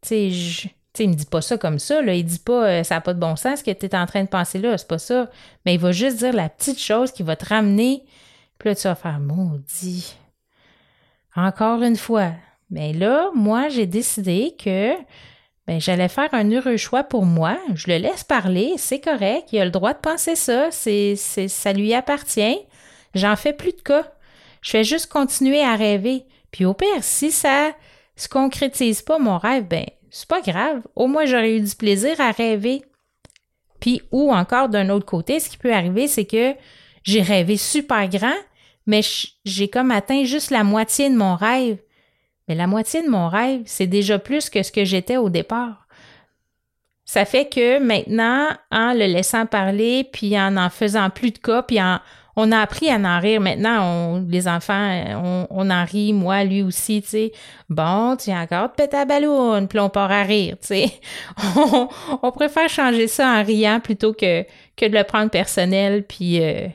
tu 0.00 0.32
sais, 0.32 1.04
il 1.04 1.10
me 1.10 1.14
dit 1.14 1.26
pas 1.26 1.42
ça 1.42 1.58
comme 1.58 1.78
ça, 1.78 2.00
là. 2.00 2.14
Il 2.14 2.24
dit 2.24 2.38
pas 2.38 2.66
euh, 2.66 2.82
ça 2.84 2.94
n'a 2.94 3.00
pas 3.02 3.12
de 3.12 3.20
bon 3.20 3.36
sens 3.36 3.58
ce 3.58 3.64
que 3.64 3.70
tu 3.70 3.84
es 3.84 3.94
en 3.94 4.06
train 4.06 4.22
de 4.22 4.28
penser 4.28 4.58
là, 4.58 4.78
c'est 4.78 4.88
pas 4.88 4.98
ça. 4.98 5.28
Mais 5.66 5.74
il 5.74 5.80
va 5.80 5.92
juste 5.92 6.16
dire 6.18 6.32
la 6.32 6.48
petite 6.48 6.80
chose 6.80 7.12
qui 7.12 7.22
va 7.22 7.36
te 7.36 7.44
ramener 7.44 8.02
puis 8.58 8.70
là, 8.70 8.74
tu 8.74 8.88
vas 8.88 8.94
faire 8.94 9.20
maudit. 9.20 10.16
Encore 11.34 11.82
une 11.82 11.96
fois. 11.96 12.32
Mais 12.70 12.92
là, 12.92 13.30
moi, 13.34 13.68
j'ai 13.68 13.86
décidé 13.86 14.54
que 14.58 14.94
ben, 15.66 15.80
j'allais 15.80 16.08
faire 16.08 16.32
un 16.32 16.50
heureux 16.50 16.76
choix 16.76 17.02
pour 17.02 17.26
moi. 17.26 17.58
Je 17.74 17.88
le 17.88 17.98
laisse 17.98 18.22
parler, 18.22 18.74
c'est 18.76 19.00
correct. 19.00 19.48
Il 19.52 19.58
a 19.58 19.64
le 19.64 19.70
droit 19.70 19.94
de 19.94 19.98
penser 19.98 20.36
ça. 20.36 20.70
C'est, 20.70 21.14
c'est, 21.16 21.48
ça 21.48 21.72
lui 21.72 21.92
appartient. 21.92 22.58
J'en 23.14 23.34
fais 23.34 23.52
plus 23.52 23.72
de 23.72 23.80
cas. 23.80 24.12
Je 24.62 24.70
fais 24.70 24.84
juste 24.84 25.10
continuer 25.10 25.62
à 25.62 25.74
rêver. 25.74 26.24
Puis 26.52 26.64
au 26.64 26.74
pire, 26.74 27.02
si 27.02 27.32
ça 27.32 27.72
se 28.14 28.28
concrétise 28.28 29.02
pas 29.02 29.18
mon 29.18 29.38
rêve, 29.38 29.64
ben, 29.64 29.86
c'est 30.10 30.28
pas 30.28 30.40
grave. 30.40 30.82
Au 30.94 31.08
moins, 31.08 31.26
j'aurais 31.26 31.56
eu 31.56 31.60
du 31.60 31.74
plaisir 31.74 32.20
à 32.20 32.30
rêver. 32.30 32.82
Puis, 33.80 34.02
ou 34.12 34.32
encore 34.32 34.68
d'un 34.68 34.88
autre 34.88 35.04
côté, 35.04 35.40
ce 35.40 35.50
qui 35.50 35.58
peut 35.58 35.74
arriver, 35.74 36.08
c'est 36.08 36.24
que 36.24 36.54
j'ai 37.02 37.22
rêvé 37.22 37.56
super 37.56 38.08
grand, 38.08 38.36
mais 38.86 39.00
j'ai 39.44 39.68
comme 39.68 39.90
atteint 39.90 40.24
juste 40.24 40.50
la 40.50 40.64
moitié 40.64 41.10
de 41.10 41.16
mon 41.16 41.34
rêve. 41.34 41.78
Mais 42.48 42.54
la 42.54 42.66
moitié 42.66 43.02
de 43.02 43.08
mon 43.08 43.28
rêve, 43.28 43.62
c'est 43.66 43.86
déjà 43.86 44.18
plus 44.18 44.50
que 44.50 44.62
ce 44.62 44.72
que 44.72 44.84
j'étais 44.84 45.16
au 45.16 45.30
départ. 45.30 45.86
Ça 47.04 47.24
fait 47.24 47.48
que 47.48 47.78
maintenant, 47.78 48.48
en 48.70 48.92
le 48.92 49.06
laissant 49.06 49.46
parler, 49.46 50.08
puis 50.12 50.38
en 50.38 50.56
en 50.56 50.70
faisant 50.70 51.08
plus 51.10 51.30
de 51.30 51.38
cas, 51.38 51.62
puis 51.62 51.80
en, 51.80 52.00
on 52.36 52.52
a 52.52 52.60
appris 52.60 52.90
à 52.90 52.96
en 52.96 53.20
rire. 53.20 53.40
Maintenant, 53.40 53.82
on, 53.82 54.26
les 54.28 54.48
enfants, 54.48 55.46
on, 55.50 55.70
en 55.70 55.84
rit, 55.84 56.12
moi, 56.12 56.44
lui 56.44 56.62
aussi, 56.62 57.02
tu 57.02 57.08
sais. 57.08 57.32
Bon, 57.68 58.16
tu 58.16 58.30
as 58.30 58.40
encore 58.40 58.68
de 58.68 58.74
péter 58.74 58.96
à 58.96 59.04
ballon, 59.04 59.66
puis 59.66 59.78
on 59.78 59.88
part 59.88 60.10
à 60.10 60.22
rire, 60.22 60.56
tu 60.60 60.68
sais. 60.68 60.92
On, 62.22 62.32
préfère 62.32 62.68
changer 62.68 63.08
ça 63.08 63.38
en 63.38 63.42
riant 63.42 63.80
plutôt 63.80 64.12
que, 64.12 64.42
que 64.76 64.86
de 64.86 64.96
le 64.96 65.04
prendre 65.04 65.30
personnel, 65.30 66.04
puis 66.04 66.42
euh, 66.42 66.68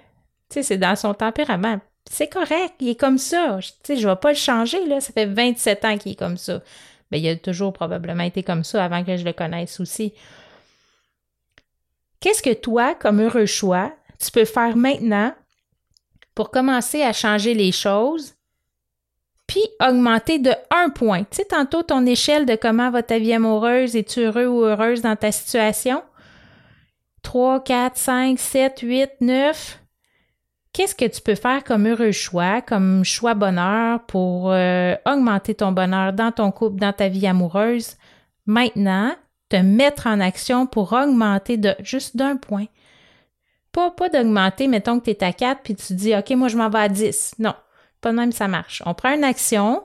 sais, 0.49 0.63
c'est 0.63 0.77
dans 0.77 0.95
son 0.95 1.13
tempérament. 1.13 1.79
C'est 2.09 2.27
correct, 2.27 2.73
il 2.79 2.89
est 2.89 2.99
comme 2.99 3.17
ça. 3.17 3.59
Tu 3.61 3.71
sais, 3.83 3.97
je 3.97 4.07
vais 4.07 4.15
pas 4.15 4.31
le 4.31 4.37
changer, 4.37 4.85
là. 4.85 4.99
Ça 4.99 5.13
fait 5.13 5.25
27 5.25 5.85
ans 5.85 5.97
qu'il 5.97 6.13
est 6.13 6.19
comme 6.19 6.37
ça. 6.37 6.61
Ben, 7.11 7.17
il 7.17 7.27
a 7.27 7.35
toujours 7.35 7.73
probablement 7.73 8.23
été 8.23 8.43
comme 8.43 8.63
ça 8.63 8.83
avant 8.83 9.03
que 9.03 9.17
je 9.17 9.25
le 9.25 9.33
connaisse 9.33 9.79
aussi. 9.79 10.13
Qu'est-ce 12.19 12.43
que 12.43 12.53
toi, 12.53 12.95
comme 12.95 13.21
heureux 13.21 13.45
choix, 13.45 13.93
tu 14.19 14.31
peux 14.31 14.45
faire 14.45 14.77
maintenant 14.77 15.33
pour 16.35 16.51
commencer 16.51 17.01
à 17.01 17.13
changer 17.13 17.53
les 17.53 17.71
choses, 17.71 18.35
puis 19.47 19.63
augmenter 19.81 20.39
de 20.39 20.53
un 20.69 20.89
point? 20.89 21.23
Tu 21.23 21.37
sais, 21.37 21.45
tantôt, 21.45 21.83
ton 21.83 22.05
échelle 22.05 22.45
de 22.45 22.55
comment 22.55 22.91
va 22.91 23.03
ta 23.03 23.19
vie 23.19 23.33
amoureuse, 23.33 23.95
es-tu 23.95 24.21
heureux 24.21 24.47
ou 24.47 24.63
heureuse 24.63 25.01
dans 25.01 25.15
ta 25.15 25.31
situation? 25.31 26.03
3, 27.23 27.63
4, 27.63 27.97
5, 27.97 28.39
7, 28.39 28.79
8, 28.79 29.09
9 29.19 29.80
qu'est-ce 30.73 30.95
que 30.95 31.05
tu 31.05 31.21
peux 31.21 31.35
faire 31.35 31.63
comme 31.63 31.87
heureux 31.87 32.11
choix, 32.11 32.61
comme 32.61 33.03
choix 33.03 33.33
bonheur 33.33 34.05
pour 34.05 34.51
euh, 34.51 34.95
augmenter 35.05 35.55
ton 35.55 35.71
bonheur 35.71 36.13
dans 36.13 36.31
ton 36.31 36.51
couple, 36.51 36.79
dans 36.79 36.93
ta 36.93 37.07
vie 37.07 37.27
amoureuse? 37.27 37.95
Maintenant, 38.45 39.13
te 39.49 39.57
mettre 39.57 40.07
en 40.07 40.19
action 40.19 40.65
pour 40.65 40.93
augmenter 40.93 41.57
de 41.57 41.75
juste 41.79 42.15
d'un 42.15 42.37
point. 42.37 42.65
Pas, 43.71 43.91
pas 43.91 44.09
d'augmenter, 44.09 44.67
mettons 44.67 44.99
que 44.99 45.05
tu 45.05 45.11
es 45.11 45.23
à 45.23 45.33
4 45.33 45.61
puis 45.63 45.75
tu 45.75 45.93
dis 45.93 46.15
OK, 46.15 46.29
moi 46.31 46.47
je 46.47 46.57
m'en 46.57 46.69
vais 46.69 46.79
à 46.79 46.89
10. 46.89 47.35
Non, 47.39 47.53
pas 48.01 48.11
même 48.11 48.31
ça 48.31 48.47
marche. 48.47 48.81
On 48.85 48.93
prend 48.93 49.13
une 49.13 49.23
action, 49.23 49.83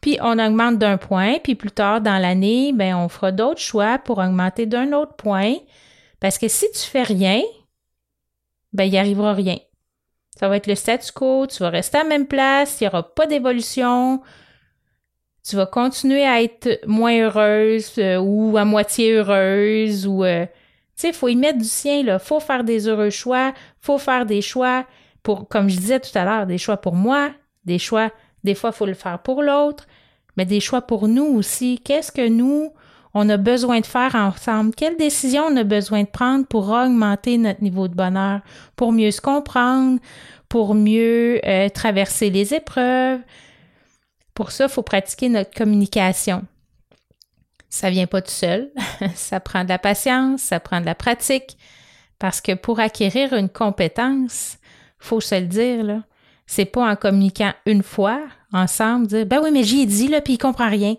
puis 0.00 0.18
on 0.20 0.38
augmente 0.38 0.78
d'un 0.78 0.98
point, 0.98 1.38
puis 1.42 1.54
plus 1.54 1.70
tard 1.70 2.00
dans 2.00 2.18
l'année, 2.20 2.72
ben 2.72 2.96
on 2.96 3.08
fera 3.08 3.32
d'autres 3.32 3.60
choix 3.60 3.98
pour 3.98 4.18
augmenter 4.18 4.66
d'un 4.66 4.92
autre 4.92 5.14
point. 5.14 5.54
Parce 6.20 6.38
que 6.38 6.48
si 6.48 6.66
tu 6.72 6.80
fais 6.80 7.02
rien, 7.02 7.42
ben 8.72 8.84
il 8.84 8.90
n'y 8.90 8.98
arrivera 8.98 9.32
rien. 9.32 9.58
Ça 10.38 10.48
va 10.48 10.56
être 10.56 10.66
le 10.66 10.74
statu 10.74 11.12
quo, 11.12 11.46
tu 11.46 11.62
vas 11.62 11.70
rester 11.70 11.98
à 11.98 12.02
la 12.02 12.08
même 12.08 12.26
place, 12.26 12.80
il 12.80 12.84
n'y 12.84 12.88
aura 12.88 13.14
pas 13.14 13.26
d'évolution. 13.26 14.22
Tu 15.46 15.56
vas 15.56 15.66
continuer 15.66 16.24
à 16.24 16.42
être 16.42 16.80
moins 16.86 17.20
heureuse 17.20 17.94
euh, 17.98 18.18
ou 18.18 18.56
à 18.56 18.64
moitié 18.64 19.12
heureuse 19.12 20.06
ou 20.06 20.24
euh, 20.24 20.46
tu 20.46 20.52
sais, 20.94 21.08
il 21.08 21.14
faut 21.14 21.28
y 21.28 21.36
mettre 21.36 21.58
du 21.58 21.64
sien 21.64 22.04
là, 22.04 22.18
faut 22.18 22.38
faire 22.38 22.64
des 22.64 22.86
heureux 22.86 23.10
choix, 23.10 23.52
faut 23.80 23.98
faire 23.98 24.24
des 24.24 24.40
choix 24.40 24.86
pour 25.22 25.48
comme 25.48 25.68
je 25.68 25.76
disais 25.76 26.00
tout 26.00 26.16
à 26.16 26.24
l'heure, 26.24 26.46
des 26.46 26.58
choix 26.58 26.76
pour 26.76 26.94
moi, 26.94 27.30
des 27.64 27.78
choix 27.78 28.10
des 28.44 28.54
fois 28.54 28.70
il 28.70 28.76
faut 28.76 28.86
le 28.86 28.94
faire 28.94 29.18
pour 29.20 29.42
l'autre, 29.42 29.86
mais 30.36 30.46
des 30.46 30.60
choix 30.60 30.82
pour 30.82 31.08
nous 31.08 31.26
aussi. 31.26 31.80
Qu'est-ce 31.84 32.12
que 32.12 32.28
nous 32.28 32.72
on 33.14 33.28
a 33.28 33.36
besoin 33.36 33.80
de 33.80 33.86
faire 33.86 34.14
ensemble? 34.14 34.74
Quelles 34.74 34.96
décisions 34.96 35.44
on 35.44 35.56
a 35.56 35.64
besoin 35.64 36.02
de 36.02 36.08
prendre 36.08 36.46
pour 36.46 36.70
augmenter 36.70 37.38
notre 37.38 37.62
niveau 37.62 37.88
de 37.88 37.94
bonheur, 37.94 38.40
pour 38.76 38.92
mieux 38.92 39.10
se 39.10 39.20
comprendre, 39.20 40.00
pour 40.48 40.74
mieux 40.74 41.40
euh, 41.46 41.68
traverser 41.68 42.30
les 42.30 42.54
épreuves? 42.54 43.20
Pour 44.34 44.50
ça, 44.50 44.64
il 44.64 44.70
faut 44.70 44.82
pratiquer 44.82 45.28
notre 45.28 45.52
communication. 45.54 46.44
Ça 47.68 47.90
vient 47.90 48.06
pas 48.06 48.22
tout 48.22 48.30
seul. 48.30 48.70
ça 49.14 49.40
prend 49.40 49.64
de 49.64 49.68
la 49.68 49.78
patience, 49.78 50.42
ça 50.42 50.60
prend 50.60 50.80
de 50.80 50.86
la 50.86 50.94
pratique. 50.94 51.56
Parce 52.18 52.40
que 52.40 52.52
pour 52.52 52.80
acquérir 52.80 53.32
une 53.32 53.48
compétence, 53.48 54.58
faut 54.98 55.20
se 55.20 55.34
le 55.34 55.46
dire, 55.46 55.82
là, 55.82 56.02
c'est 56.46 56.66
pas 56.66 56.90
en 56.90 56.96
communiquant 56.96 57.52
une 57.66 57.82
fois 57.82 58.20
ensemble, 58.52 59.06
dire 59.06 59.26
Ben 59.26 59.40
oui, 59.42 59.50
mais 59.52 59.64
j'y 59.64 59.82
ai 59.82 59.86
dit, 59.86 60.08
là, 60.08 60.20
puis 60.20 60.34
il 60.34 60.38
comprend 60.38 60.68
rien. 60.68 60.96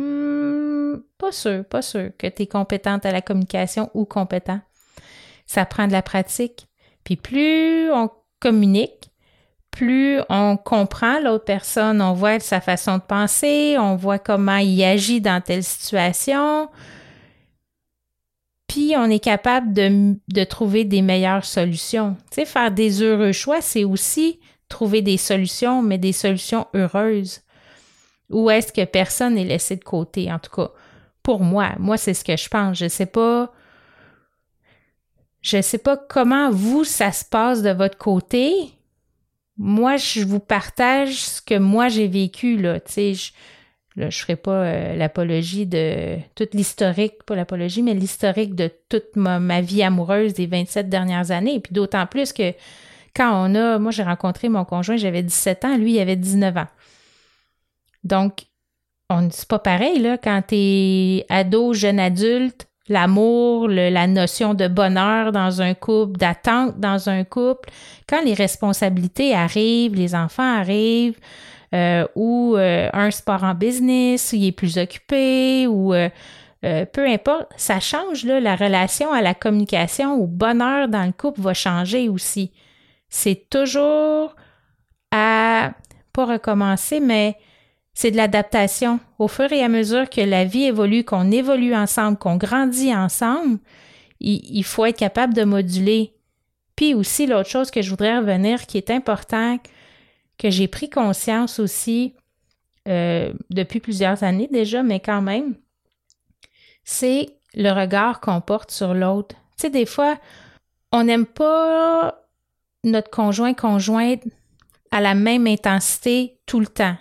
Hmm, 0.00 1.00
pas 1.18 1.32
sûr, 1.32 1.64
pas 1.64 1.82
sûr 1.82 2.10
que 2.18 2.26
tu 2.26 2.42
es 2.42 2.46
compétente 2.46 3.04
à 3.04 3.12
la 3.12 3.20
communication 3.20 3.90
ou 3.94 4.04
compétent. 4.04 4.60
Ça 5.46 5.64
prend 5.66 5.86
de 5.86 5.92
la 5.92 6.02
pratique. 6.02 6.66
Puis 7.04 7.16
plus 7.16 7.90
on 7.92 8.10
communique, 8.40 9.10
plus 9.70 10.20
on 10.28 10.56
comprend 10.56 11.20
l'autre 11.20 11.44
personne, 11.44 12.00
on 12.00 12.12
voit 12.12 12.40
sa 12.40 12.60
façon 12.60 12.96
de 12.96 13.02
penser, 13.02 13.76
on 13.78 13.96
voit 13.96 14.18
comment 14.18 14.56
il 14.56 14.82
agit 14.82 15.20
dans 15.20 15.40
telle 15.42 15.64
situation, 15.64 16.68
puis 18.70 18.94
on 18.96 19.10
est 19.10 19.22
capable 19.22 19.72
de, 19.72 20.14
de 20.28 20.44
trouver 20.44 20.84
des 20.84 21.02
meilleures 21.02 21.44
solutions. 21.44 22.16
Tu 22.30 22.36
sais, 22.36 22.44
faire 22.44 22.70
des 22.70 23.02
heureux 23.02 23.32
choix, 23.32 23.60
c'est 23.60 23.82
aussi 23.82 24.38
trouver 24.68 25.02
des 25.02 25.16
solutions, 25.16 25.82
mais 25.82 25.98
des 25.98 26.12
solutions 26.12 26.68
heureuses. 26.74 27.40
Ou 28.30 28.50
est-ce 28.50 28.72
que 28.72 28.84
personne 28.84 29.34
n'est 29.34 29.44
laissé 29.44 29.76
de 29.76 29.84
côté, 29.84 30.32
en 30.32 30.38
tout 30.38 30.50
cas? 30.50 30.70
Pour 31.22 31.40
moi, 31.40 31.72
moi, 31.78 31.96
c'est 31.96 32.14
ce 32.14 32.24
que 32.24 32.36
je 32.36 32.48
pense. 32.48 32.78
Je 32.78 32.88
sais 32.88 33.06
pas. 33.06 33.52
Je 35.42 35.60
sais 35.60 35.78
pas 35.78 35.96
comment 35.96 36.50
vous, 36.50 36.84
ça 36.84 37.12
se 37.12 37.24
passe 37.24 37.62
de 37.62 37.70
votre 37.70 37.98
côté. 37.98 38.52
Moi, 39.56 39.96
je 39.96 40.24
vous 40.24 40.40
partage 40.40 41.14
ce 41.14 41.42
que 41.42 41.58
moi 41.58 41.88
j'ai 41.88 42.08
vécu, 42.08 42.56
là. 42.56 42.78
Tu 42.80 43.14
je, 43.14 43.32
là, 43.96 44.10
je 44.10 44.18
ferai 44.18 44.36
pas 44.36 44.64
euh, 44.64 44.96
l'apologie 44.96 45.66
de 45.66 46.16
toute 46.34 46.54
l'historique, 46.54 47.22
pas 47.24 47.36
l'apologie, 47.36 47.82
mais 47.82 47.94
l'historique 47.94 48.54
de 48.54 48.70
toute 48.88 49.16
ma, 49.16 49.60
vie 49.60 49.82
amoureuse 49.82 50.34
des 50.34 50.46
27 50.46 50.88
dernières 50.88 51.30
années. 51.30 51.60
Puis 51.60 51.72
d'autant 51.72 52.06
plus 52.06 52.32
que 52.32 52.52
quand 53.14 53.30
on 53.32 53.54
a, 53.54 53.78
moi 53.78 53.90
j'ai 53.90 54.02
rencontré 54.02 54.48
mon 54.48 54.64
conjoint, 54.64 54.96
j'avais 54.96 55.22
17 55.22 55.64
ans, 55.64 55.76
lui 55.76 55.94
il 55.94 56.00
avait 56.00 56.16
19 56.16 56.56
ans. 56.56 56.68
Donc, 58.04 58.46
on 59.08 59.28
c'est 59.30 59.48
pas 59.48 59.58
pareil, 59.58 59.98
là, 59.98 60.18
quand 60.18 60.42
t'es 60.46 61.26
ado, 61.28 61.74
jeune 61.74 61.98
adulte, 61.98 62.68
l'amour, 62.88 63.68
la 63.68 64.06
notion 64.06 64.54
de 64.54 64.66
bonheur 64.68 65.32
dans 65.32 65.62
un 65.62 65.74
couple, 65.74 66.18
d'attente 66.18 66.78
dans 66.78 67.08
un 67.08 67.24
couple, 67.24 67.70
quand 68.08 68.22
les 68.24 68.34
responsabilités 68.34 69.34
arrivent, 69.34 69.94
les 69.94 70.14
enfants 70.14 70.58
arrivent, 70.58 71.18
euh, 71.72 72.06
ou 72.16 72.56
euh, 72.56 72.90
un 72.92 73.10
sport 73.12 73.44
en 73.44 73.54
business, 73.54 74.32
il 74.32 74.46
est 74.46 74.52
plus 74.52 74.76
occupé, 74.76 75.68
ou 75.68 75.94
euh, 75.94 76.08
peu 76.62 77.06
importe, 77.06 77.48
ça 77.56 77.78
change, 77.78 78.24
là, 78.24 78.40
la 78.40 78.56
relation 78.56 79.12
à 79.12 79.22
la 79.22 79.34
communication, 79.34 80.14
au 80.14 80.26
bonheur 80.26 80.88
dans 80.88 81.04
le 81.04 81.12
couple 81.12 81.40
va 81.40 81.54
changer 81.54 82.08
aussi. 82.08 82.52
C'est 83.08 83.48
toujours 83.48 84.34
à, 85.12 85.72
pas 86.12 86.26
recommencer, 86.26 86.98
mais 86.98 87.36
c'est 88.00 88.10
de 88.10 88.16
l'adaptation. 88.16 88.98
Au 89.18 89.28
fur 89.28 89.52
et 89.52 89.62
à 89.62 89.68
mesure 89.68 90.08
que 90.08 90.22
la 90.22 90.46
vie 90.46 90.64
évolue, 90.64 91.04
qu'on 91.04 91.30
évolue 91.30 91.74
ensemble, 91.74 92.16
qu'on 92.16 92.36
grandit 92.36 92.94
ensemble, 92.94 93.58
il, 94.20 94.64
faut 94.64 94.86
être 94.86 94.96
capable 94.96 95.34
de 95.34 95.44
moduler. 95.44 96.14
Puis 96.76 96.94
aussi, 96.94 97.26
l'autre 97.26 97.50
chose 97.50 97.70
que 97.70 97.82
je 97.82 97.90
voudrais 97.90 98.16
revenir, 98.16 98.64
qui 98.64 98.78
est 98.78 98.88
important, 98.88 99.58
que 100.38 100.48
j'ai 100.48 100.66
pris 100.66 100.88
conscience 100.88 101.58
aussi 101.58 102.14
euh, 102.88 103.34
depuis 103.50 103.80
plusieurs 103.80 104.24
années 104.24 104.48
déjà, 104.50 104.82
mais 104.82 105.00
quand 105.00 105.20
même, 105.20 105.56
c'est 106.84 107.28
le 107.52 107.70
regard 107.70 108.20
qu'on 108.20 108.40
porte 108.40 108.70
sur 108.70 108.94
l'autre. 108.94 109.34
Tu 109.58 109.64
sais, 109.66 109.70
des 109.70 109.84
fois, 109.84 110.18
on 110.90 111.04
n'aime 111.04 111.26
pas 111.26 112.18
notre 112.82 113.10
conjoint 113.10 113.52
conjointe 113.52 114.22
à 114.90 115.02
la 115.02 115.14
même 115.14 115.46
intensité 115.46 116.38
tout 116.46 116.60
le 116.60 116.66
temps. 116.66 116.96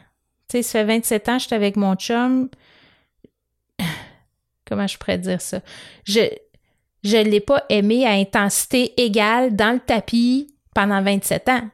Tu 0.50 0.58
sais, 0.58 0.64
ça 0.64 0.80
fait 0.80 0.86
27 0.86 1.30
ans, 1.30 1.40
j'étais 1.40 1.56
avec 1.56 1.76
mon 1.76 1.96
chum. 1.96 2.50
Comment 4.66 4.88
je 4.88 4.98
pourrais 4.98 5.18
dire 5.18 5.42
ça? 5.42 5.62
Je 6.04 6.22
je 7.04 7.16
ne 7.16 7.24
l'ai 7.24 7.40
pas 7.40 7.64
aimé 7.70 8.06
à 8.06 8.12
intensité 8.12 9.02
égale 9.02 9.56
dans 9.56 9.72
le 9.72 9.80
tapis 9.80 10.54
pendant 10.76 11.02
27 11.02 11.50
ans. 11.50 11.70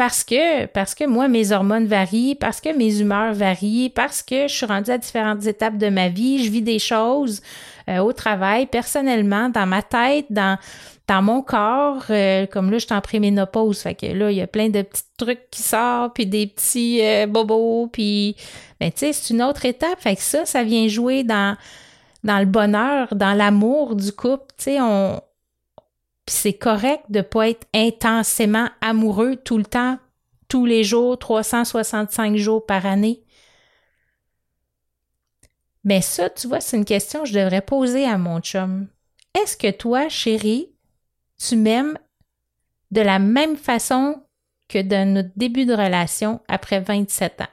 Parce 0.00 0.24
que, 0.24 0.64
parce 0.64 0.94
que 0.94 1.04
moi, 1.04 1.28
mes 1.28 1.52
hormones 1.52 1.84
varient, 1.84 2.34
parce 2.34 2.62
que 2.62 2.74
mes 2.74 3.02
humeurs 3.02 3.34
varient, 3.34 3.90
parce 3.90 4.22
que 4.22 4.48
je 4.48 4.54
suis 4.54 4.64
rendue 4.64 4.90
à 4.90 4.96
différentes 4.96 5.44
étapes 5.44 5.76
de 5.76 5.90
ma 5.90 6.08
vie, 6.08 6.42
je 6.42 6.50
vis 6.50 6.62
des 6.62 6.78
choses 6.78 7.42
euh, 7.86 7.98
au 7.98 8.14
travail, 8.14 8.64
personnellement, 8.64 9.50
dans 9.50 9.66
ma 9.66 9.82
tête, 9.82 10.24
dans, 10.30 10.58
dans 11.06 11.20
mon 11.20 11.42
corps, 11.42 12.02
euh, 12.08 12.46
comme 12.46 12.70
là, 12.70 12.78
je 12.78 12.86
suis 12.86 12.94
en 12.94 13.02
préménopause, 13.02 13.80
fait 13.80 13.94
que 13.94 14.06
là, 14.06 14.30
il 14.30 14.38
y 14.38 14.40
a 14.40 14.46
plein 14.46 14.70
de 14.70 14.80
petits 14.80 15.02
trucs 15.18 15.50
qui 15.50 15.60
sortent, 15.60 16.14
puis 16.14 16.24
des 16.24 16.46
petits 16.46 17.00
euh, 17.02 17.26
bobos, 17.26 17.88
puis, 17.92 18.36
ben, 18.80 18.90
tu 18.90 19.00
sais, 19.00 19.12
c'est 19.12 19.34
une 19.34 19.42
autre 19.42 19.66
étape, 19.66 20.00
fait 20.00 20.16
que 20.16 20.22
ça, 20.22 20.46
ça 20.46 20.62
vient 20.62 20.88
jouer 20.88 21.24
dans, 21.24 21.58
dans 22.24 22.38
le 22.38 22.46
bonheur, 22.46 23.14
dans 23.14 23.34
l'amour 23.34 23.96
du 23.96 24.12
couple, 24.12 24.46
tu 24.56 24.64
sais, 24.64 24.80
on... 24.80 25.20
c'est 26.30 26.52
correct 26.52 27.04
de 27.08 27.20
pas 27.20 27.48
être 27.48 27.66
intensément 27.74 28.68
amoureux 28.80 29.36
tout 29.36 29.58
le 29.58 29.64
temps, 29.64 29.98
tous 30.48 30.66
les 30.66 30.84
jours, 30.84 31.18
365 31.18 32.36
jours 32.36 32.64
par 32.64 32.86
année. 32.86 33.22
Mais 35.84 36.00
ça, 36.02 36.28
tu 36.30 36.46
vois, 36.46 36.60
c'est 36.60 36.76
une 36.76 36.84
question 36.84 37.22
que 37.22 37.28
je 37.28 37.38
devrais 37.38 37.62
poser 37.62 38.04
à 38.04 38.18
mon 38.18 38.40
chum. 38.40 38.88
Est-ce 39.40 39.56
que 39.56 39.70
toi, 39.70 40.08
chérie, 40.08 40.68
tu 41.38 41.56
m'aimes 41.56 41.98
de 42.90 43.00
la 43.00 43.18
même 43.18 43.56
façon 43.56 44.22
que 44.68 44.82
dans 44.82 45.08
notre 45.12 45.30
début 45.36 45.64
de 45.64 45.74
relation 45.74 46.40
après 46.48 46.80
27 46.80 47.40
ans? 47.40 47.46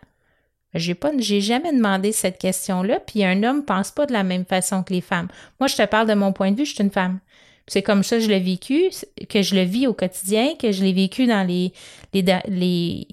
J'ai 0.74 0.96
pas, 0.96 1.12
j'ai 1.18 1.42
jamais 1.42 1.72
demandé 1.72 2.12
cette 2.12 2.38
question-là, 2.38 3.00
puis 3.00 3.24
un 3.24 3.42
homme 3.44 3.64
pense 3.64 3.92
pas 3.92 4.06
de 4.06 4.14
la 4.14 4.24
même 4.24 4.46
façon 4.46 4.84
que 4.84 4.94
les 4.94 5.02
femmes. 5.02 5.30
Moi, 5.60 5.68
je 5.68 5.76
te 5.76 5.86
parle 5.86 6.08
de 6.08 6.14
mon 6.14 6.34
point 6.34 6.52
de 6.52 6.58
vue, 6.58 6.66
je 6.66 6.76
suis 6.76 6.84
une 6.84 6.92
femme. 6.92 7.20
C'est 7.68 7.82
comme 7.82 8.04
ça 8.04 8.18
que 8.18 8.24
je 8.24 8.30
l'ai 8.30 8.40
vécu, 8.40 8.90
que 9.30 9.42
je 9.42 9.56
le 9.56 9.64
vis 9.64 9.88
au 9.88 9.94
quotidien, 9.94 10.56
que 10.56 10.72
je 10.72 10.84
l'ai 10.84 10.94
vécu 10.94 11.28
dans 11.28 11.46
les, 11.46 11.74
les, 12.14 13.08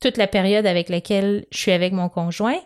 toute 0.00 0.18
la 0.18 0.26
période 0.26 0.66
avec 0.66 0.90
laquelle 0.90 1.46
je 1.50 1.58
suis 1.58 1.72
avec 1.72 1.92
mon 1.92 2.08
conjoint. 2.10 2.60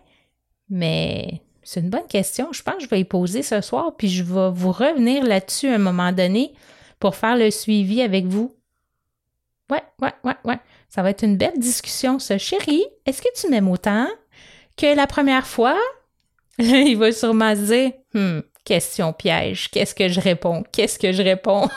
Mais 0.69 1.40
c'est 1.62 1.81
une 1.81 1.90
bonne 1.90 2.07
question. 2.09 2.53
Je 2.53 2.62
pense 2.62 2.77
que 2.77 2.85
je 2.85 2.88
vais 2.88 3.01
y 3.01 3.05
poser 3.05 3.43
ce 3.43 3.61
soir, 3.61 3.95
puis 3.97 4.09
je 4.09 4.25
vais 4.25 4.51
vous 4.51 4.73
revenir 4.73 5.25
là-dessus 5.25 5.69
à 5.69 5.77
un 5.77 5.79
moment 5.79 6.12
donné 6.12 6.53
pour 6.99 7.14
faire 7.14 7.37
le 7.37 7.51
suivi 7.51 8.03
avec 8.03 8.27
vous. 8.27 8.57
Ouais, 9.71 9.83
ouais, 10.03 10.12
ouais, 10.25 10.37
ouais. 10.45 10.59
Ça 10.88 11.03
va 11.03 11.11
être 11.11 11.23
une 11.23 11.37
belle 11.37 11.59
discussion, 11.59 12.19
ce 12.19 12.38
chéri. 12.38 12.85
Est-ce 13.07 13.23
que 13.23 13.29
tu 13.40 13.49
m'aimes 13.49 13.69
autant 13.69 14.09
que 14.77 14.97
la 14.97 15.07
première 15.07 15.47
fois? 15.47 15.79
Il 16.59 16.97
va 16.97 17.12
sûrement 17.12 17.55
dire 17.55 17.93
hmm, 18.14 18.40
question 18.70 19.12
piège. 19.12 19.68
Qu'est-ce 19.68 19.96
que 19.96 20.06
je 20.06 20.20
réponds? 20.20 20.62
Qu'est-ce 20.70 20.96
que 20.96 21.11
je 21.11 21.22
réponds? 21.22 21.68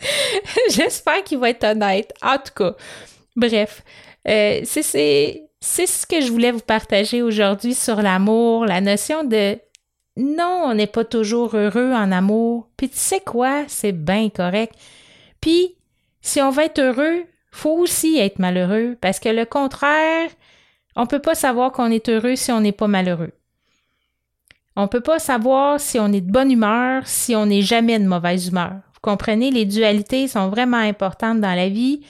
J'espère 0.70 1.22
qu'il 1.22 1.38
va 1.38 1.50
être 1.50 1.62
honnête. 1.62 2.12
En 2.20 2.36
tout 2.36 2.52
cas, 2.56 2.74
bref, 3.36 3.84
euh, 4.26 4.62
c'est 4.64 4.82
ce 5.62 6.04
que 6.04 6.20
je 6.20 6.32
voulais 6.32 6.50
vous 6.50 6.58
partager 6.58 7.22
aujourd'hui 7.22 7.74
sur 7.74 8.02
l'amour, 8.02 8.66
la 8.66 8.80
notion 8.80 9.22
de 9.22 9.56
non, 10.16 10.64
on 10.66 10.74
n'est 10.74 10.88
pas 10.88 11.04
toujours 11.04 11.54
heureux 11.54 11.92
en 11.92 12.10
amour. 12.10 12.68
Puis 12.76 12.88
tu 12.88 12.98
sais 12.98 13.20
quoi, 13.20 13.62
c'est 13.68 13.92
bien 13.92 14.30
correct. 14.30 14.74
Puis, 15.40 15.76
si 16.22 16.42
on 16.42 16.50
veut 16.50 16.64
être 16.64 16.80
heureux, 16.80 17.22
faut 17.52 17.78
aussi 17.78 18.18
être 18.18 18.40
malheureux, 18.40 18.96
parce 19.00 19.20
que 19.20 19.28
le 19.28 19.44
contraire, 19.44 20.28
on 20.96 21.02
ne 21.02 21.06
peut 21.06 21.20
pas 21.20 21.36
savoir 21.36 21.70
qu'on 21.70 21.92
est 21.92 22.08
heureux 22.08 22.34
si 22.34 22.50
on 22.50 22.60
n'est 22.60 22.72
pas 22.72 22.88
malheureux. 22.88 23.30
On 24.80 24.84
ne 24.84 24.88
peut 24.88 25.02
pas 25.02 25.18
savoir 25.18 25.78
si 25.78 26.00
on 26.00 26.10
est 26.10 26.22
de 26.22 26.32
bonne 26.32 26.50
humeur 26.50 27.06
si 27.06 27.36
on 27.36 27.44
n'est 27.44 27.60
jamais 27.60 27.98
de 27.98 28.06
mauvaise 28.06 28.48
humeur. 28.48 28.72
Vous 28.94 29.00
comprenez, 29.02 29.50
les 29.50 29.66
dualités 29.66 30.26
sont 30.26 30.48
vraiment 30.48 30.78
importantes 30.78 31.38
dans 31.38 31.54
la 31.54 31.68
vie. 31.68 32.00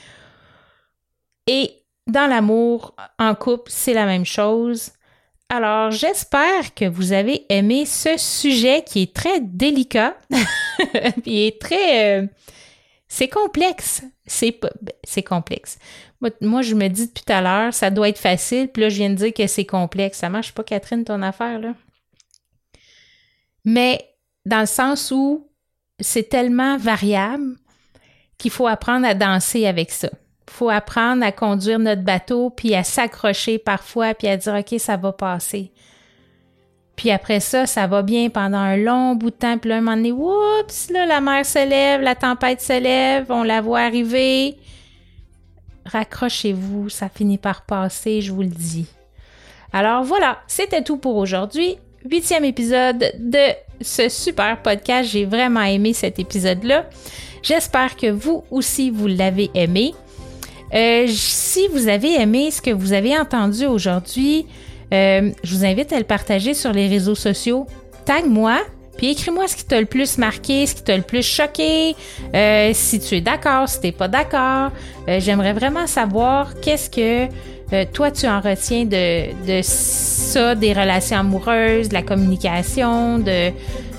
Et 1.49 1.73
dans 2.07 2.31
l'amour, 2.31 2.95
en 3.19 3.35
couple, 3.35 3.73
c'est 3.75 3.93
la 3.93 4.07
même 4.07 4.25
chose. 4.25 4.93
Alors, 5.49 5.91
j'espère 5.91 6.73
que 6.77 6.85
vous 6.85 7.13
avez 7.13 7.45
aimé 7.49 7.87
ce 7.87 8.17
sujet 8.17 8.85
qui 8.87 9.03
est 9.03 9.15
très 9.15 9.41
délicat, 9.41 10.17
qui 11.25 11.49
est 11.49 11.61
très... 11.61 12.21
Euh, 12.21 12.27
c'est 13.09 13.27
complexe. 13.27 14.05
C'est, 14.27 14.61
c'est 15.03 15.25
complexe. 15.25 15.81
Moi, 16.41 16.63
je 16.63 16.77
me 16.77 16.87
dis 16.87 17.09
depuis 17.09 17.25
tout 17.25 17.33
à 17.33 17.41
l'heure, 17.41 17.75
ça 17.75 17.91
doit 17.91 18.11
être 18.11 18.21
facile, 18.21 18.69
puis 18.69 18.83
là, 18.83 18.91
je 18.91 18.97
viens 18.99 19.11
de 19.11 19.17
dire 19.17 19.35
que 19.35 19.49
c'est 19.49 19.67
complexe. 19.67 20.19
Ça 20.19 20.29
marche 20.29 20.53
pas, 20.53 20.63
Catherine, 20.63 21.03
ton 21.03 21.21
affaire, 21.23 21.59
là? 21.59 21.75
Mais 23.65 24.05
dans 24.47 24.61
le 24.61 24.67
sens 24.67 25.11
où 25.11 25.49
c'est 25.99 26.29
tellement 26.29 26.77
variable 26.77 27.57
qu'il 28.39 28.51
faut 28.51 28.67
apprendre 28.67 29.07
à 29.07 29.15
danser 29.15 29.67
avec 29.67 29.91
ça 29.91 30.09
faut 30.51 30.69
apprendre 30.69 31.25
à 31.25 31.33
conduire 31.33 31.79
notre 31.79 32.03
bateau, 32.03 32.51
puis 32.51 32.75
à 32.75 32.85
s'accrocher 32.85 33.59
parfois, 33.59 34.15
puis 34.15 34.29
à 34.29 34.37
dire, 34.37 34.55
OK, 34.55 34.79
ça 34.79 34.97
va 34.97 35.13
passer. 35.13 35.73
Puis 36.97 37.11
après 37.11 37.41
ça, 37.41 37.67
ça 37.67 37.87
va 37.87 38.03
bien 38.03 38.29
pendant 38.29 38.59
un 38.59 38.77
long 38.77 39.15
bout 39.15 39.31
de 39.31 39.37
temps. 39.37 39.57
Puis 39.57 39.71
là, 39.71 39.77
un 39.77 39.81
moment 39.81 39.97
donné, 39.97 40.13
oups, 40.13 40.91
là, 40.91 41.07
la 41.07 41.21
mer 41.23 41.47
se 41.47 41.67
lève, 41.67 42.03
la 42.03 42.15
tempête 42.15 42.61
se 42.61 42.79
lève, 42.79 43.27
on 43.31 43.43
la 43.43 43.63
voit 43.63 43.81
arriver. 43.81 44.59
Raccrochez-vous, 45.87 46.91
ça 46.91 47.09
finit 47.09 47.39
par 47.39 47.65
passer, 47.65 48.21
je 48.21 48.33
vous 48.33 48.43
le 48.43 48.49
dis. 48.49 48.87
Alors 49.73 50.05
voilà, 50.05 50.41
c'était 50.47 50.83
tout 50.83 50.99
pour 50.99 51.17
aujourd'hui. 51.17 51.79
Huitième 52.09 52.47
épisode 52.47 53.13
de 53.19 53.53
ce 53.83 54.09
super 54.09 54.63
podcast. 54.63 55.11
J'ai 55.11 55.27
vraiment 55.27 55.63
aimé 55.63 55.93
cet 55.93 56.19
épisode-là. 56.19 56.89
J'espère 57.43 57.95
que 57.95 58.11
vous 58.11 58.43
aussi, 58.51 58.91
vous 58.91 59.07
l'avez 59.07 59.51
aimé. 59.55 59.93
Euh, 60.73 61.07
si 61.09 61.69
vous 61.69 61.89
avez 61.89 62.15
aimé 62.15 62.51
ce 62.51 62.63
que 62.63 62.71
vous 62.71 62.95
avez 62.95 63.19
entendu 63.19 63.67
aujourd'hui, 63.67 64.47
euh, 64.95 65.31
je 65.45 65.55
vous 65.55 65.65
invite 65.67 65.93
à 65.93 65.99
le 65.99 66.05
partager 66.05 66.55
sur 66.55 66.73
les 66.73 66.89
réseaux 66.89 67.15
sociaux. 67.15 67.67
Tag-moi, 68.07 68.61
puis 68.97 69.11
écris-moi 69.11 69.47
ce 69.47 69.57
qui 69.57 69.67
t'a 69.67 69.79
le 69.79 69.87
plus 69.87 70.17
marqué, 70.17 70.67
ce 70.67 70.77
qui 70.77 70.83
t'a 70.83 70.97
le 70.97 71.03
plus 71.03 71.23
choqué, 71.23 71.95
euh, 72.35 72.71
si 72.73 72.99
tu 73.01 73.17
es 73.17 73.21
d'accord, 73.21 73.69
si 73.69 73.79
t'es 73.79 73.93
pas 73.93 74.09
d'accord. 74.09 74.71
J'aimerais 75.07 75.53
vraiment 75.53 75.87
savoir 75.87 76.59
qu'est-ce 76.61 76.89
que 76.89 77.31
toi 77.93 78.11
tu 78.11 78.27
en 78.27 78.41
retiens 78.41 78.85
de, 78.85 79.61
ça, 79.63 80.55
des 80.55 80.73
relations 80.73 81.19
amoureuses, 81.19 81.89
de 81.89 81.95
la 81.95 82.03
communication, 82.03 83.19
de, 83.19 83.51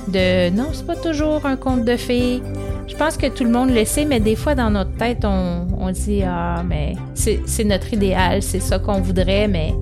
de 0.07 0.49
non, 0.49 0.67
c'est 0.73 0.85
pas 0.85 0.95
toujours 0.95 1.45
un 1.45 1.55
conte 1.55 1.85
de 1.85 1.95
fées. 1.95 2.41
Je 2.87 2.95
pense 2.95 3.17
que 3.17 3.27
tout 3.27 3.43
le 3.43 3.51
monde 3.51 3.71
le 3.71 3.85
sait, 3.85 4.05
mais 4.05 4.19
des 4.19 4.35
fois 4.35 4.55
dans 4.55 4.69
notre 4.69 4.95
tête, 4.97 5.23
on, 5.23 5.67
on 5.79 5.91
dit 5.91 6.23
Ah, 6.23 6.63
mais 6.67 6.95
c'est 7.15 7.63
notre 7.63 7.93
idéal, 7.93 8.41
c'est 8.41 8.59
ça 8.59 8.79
qu'on 8.79 9.01
voudrait, 9.01 9.47
mais 9.47 9.73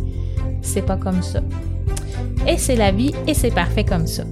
c'est 0.61 0.85
pas 0.85 0.97
comme 0.97 1.21
ça. 1.21 1.41
Et 2.47 2.57
c'est 2.57 2.75
la 2.75 2.91
vie 2.91 3.13
et 3.27 3.33
c'est 3.33 3.51
parfait 3.51 3.83
comme 3.83 4.07
ça. 4.07 4.23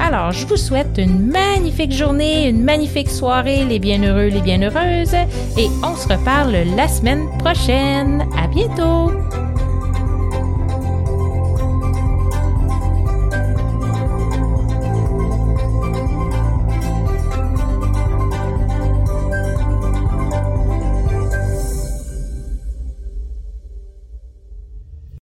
Alors, 0.00 0.32
je 0.32 0.46
vous 0.46 0.56
souhaite 0.56 0.96
une 0.98 1.26
magnifique 1.26 1.92
journée, 1.92 2.48
une 2.48 2.62
magnifique 2.62 3.10
soirée, 3.10 3.64
les 3.64 3.78
bienheureux, 3.78 4.28
les 4.28 4.40
bienheureuses, 4.40 5.14
et 5.56 5.68
on 5.82 5.96
se 5.96 6.08
reparle 6.08 6.56
la 6.76 6.88
semaine 6.88 7.26
prochaine. 7.38 8.24
À 8.36 8.46
bientôt! 8.46 9.47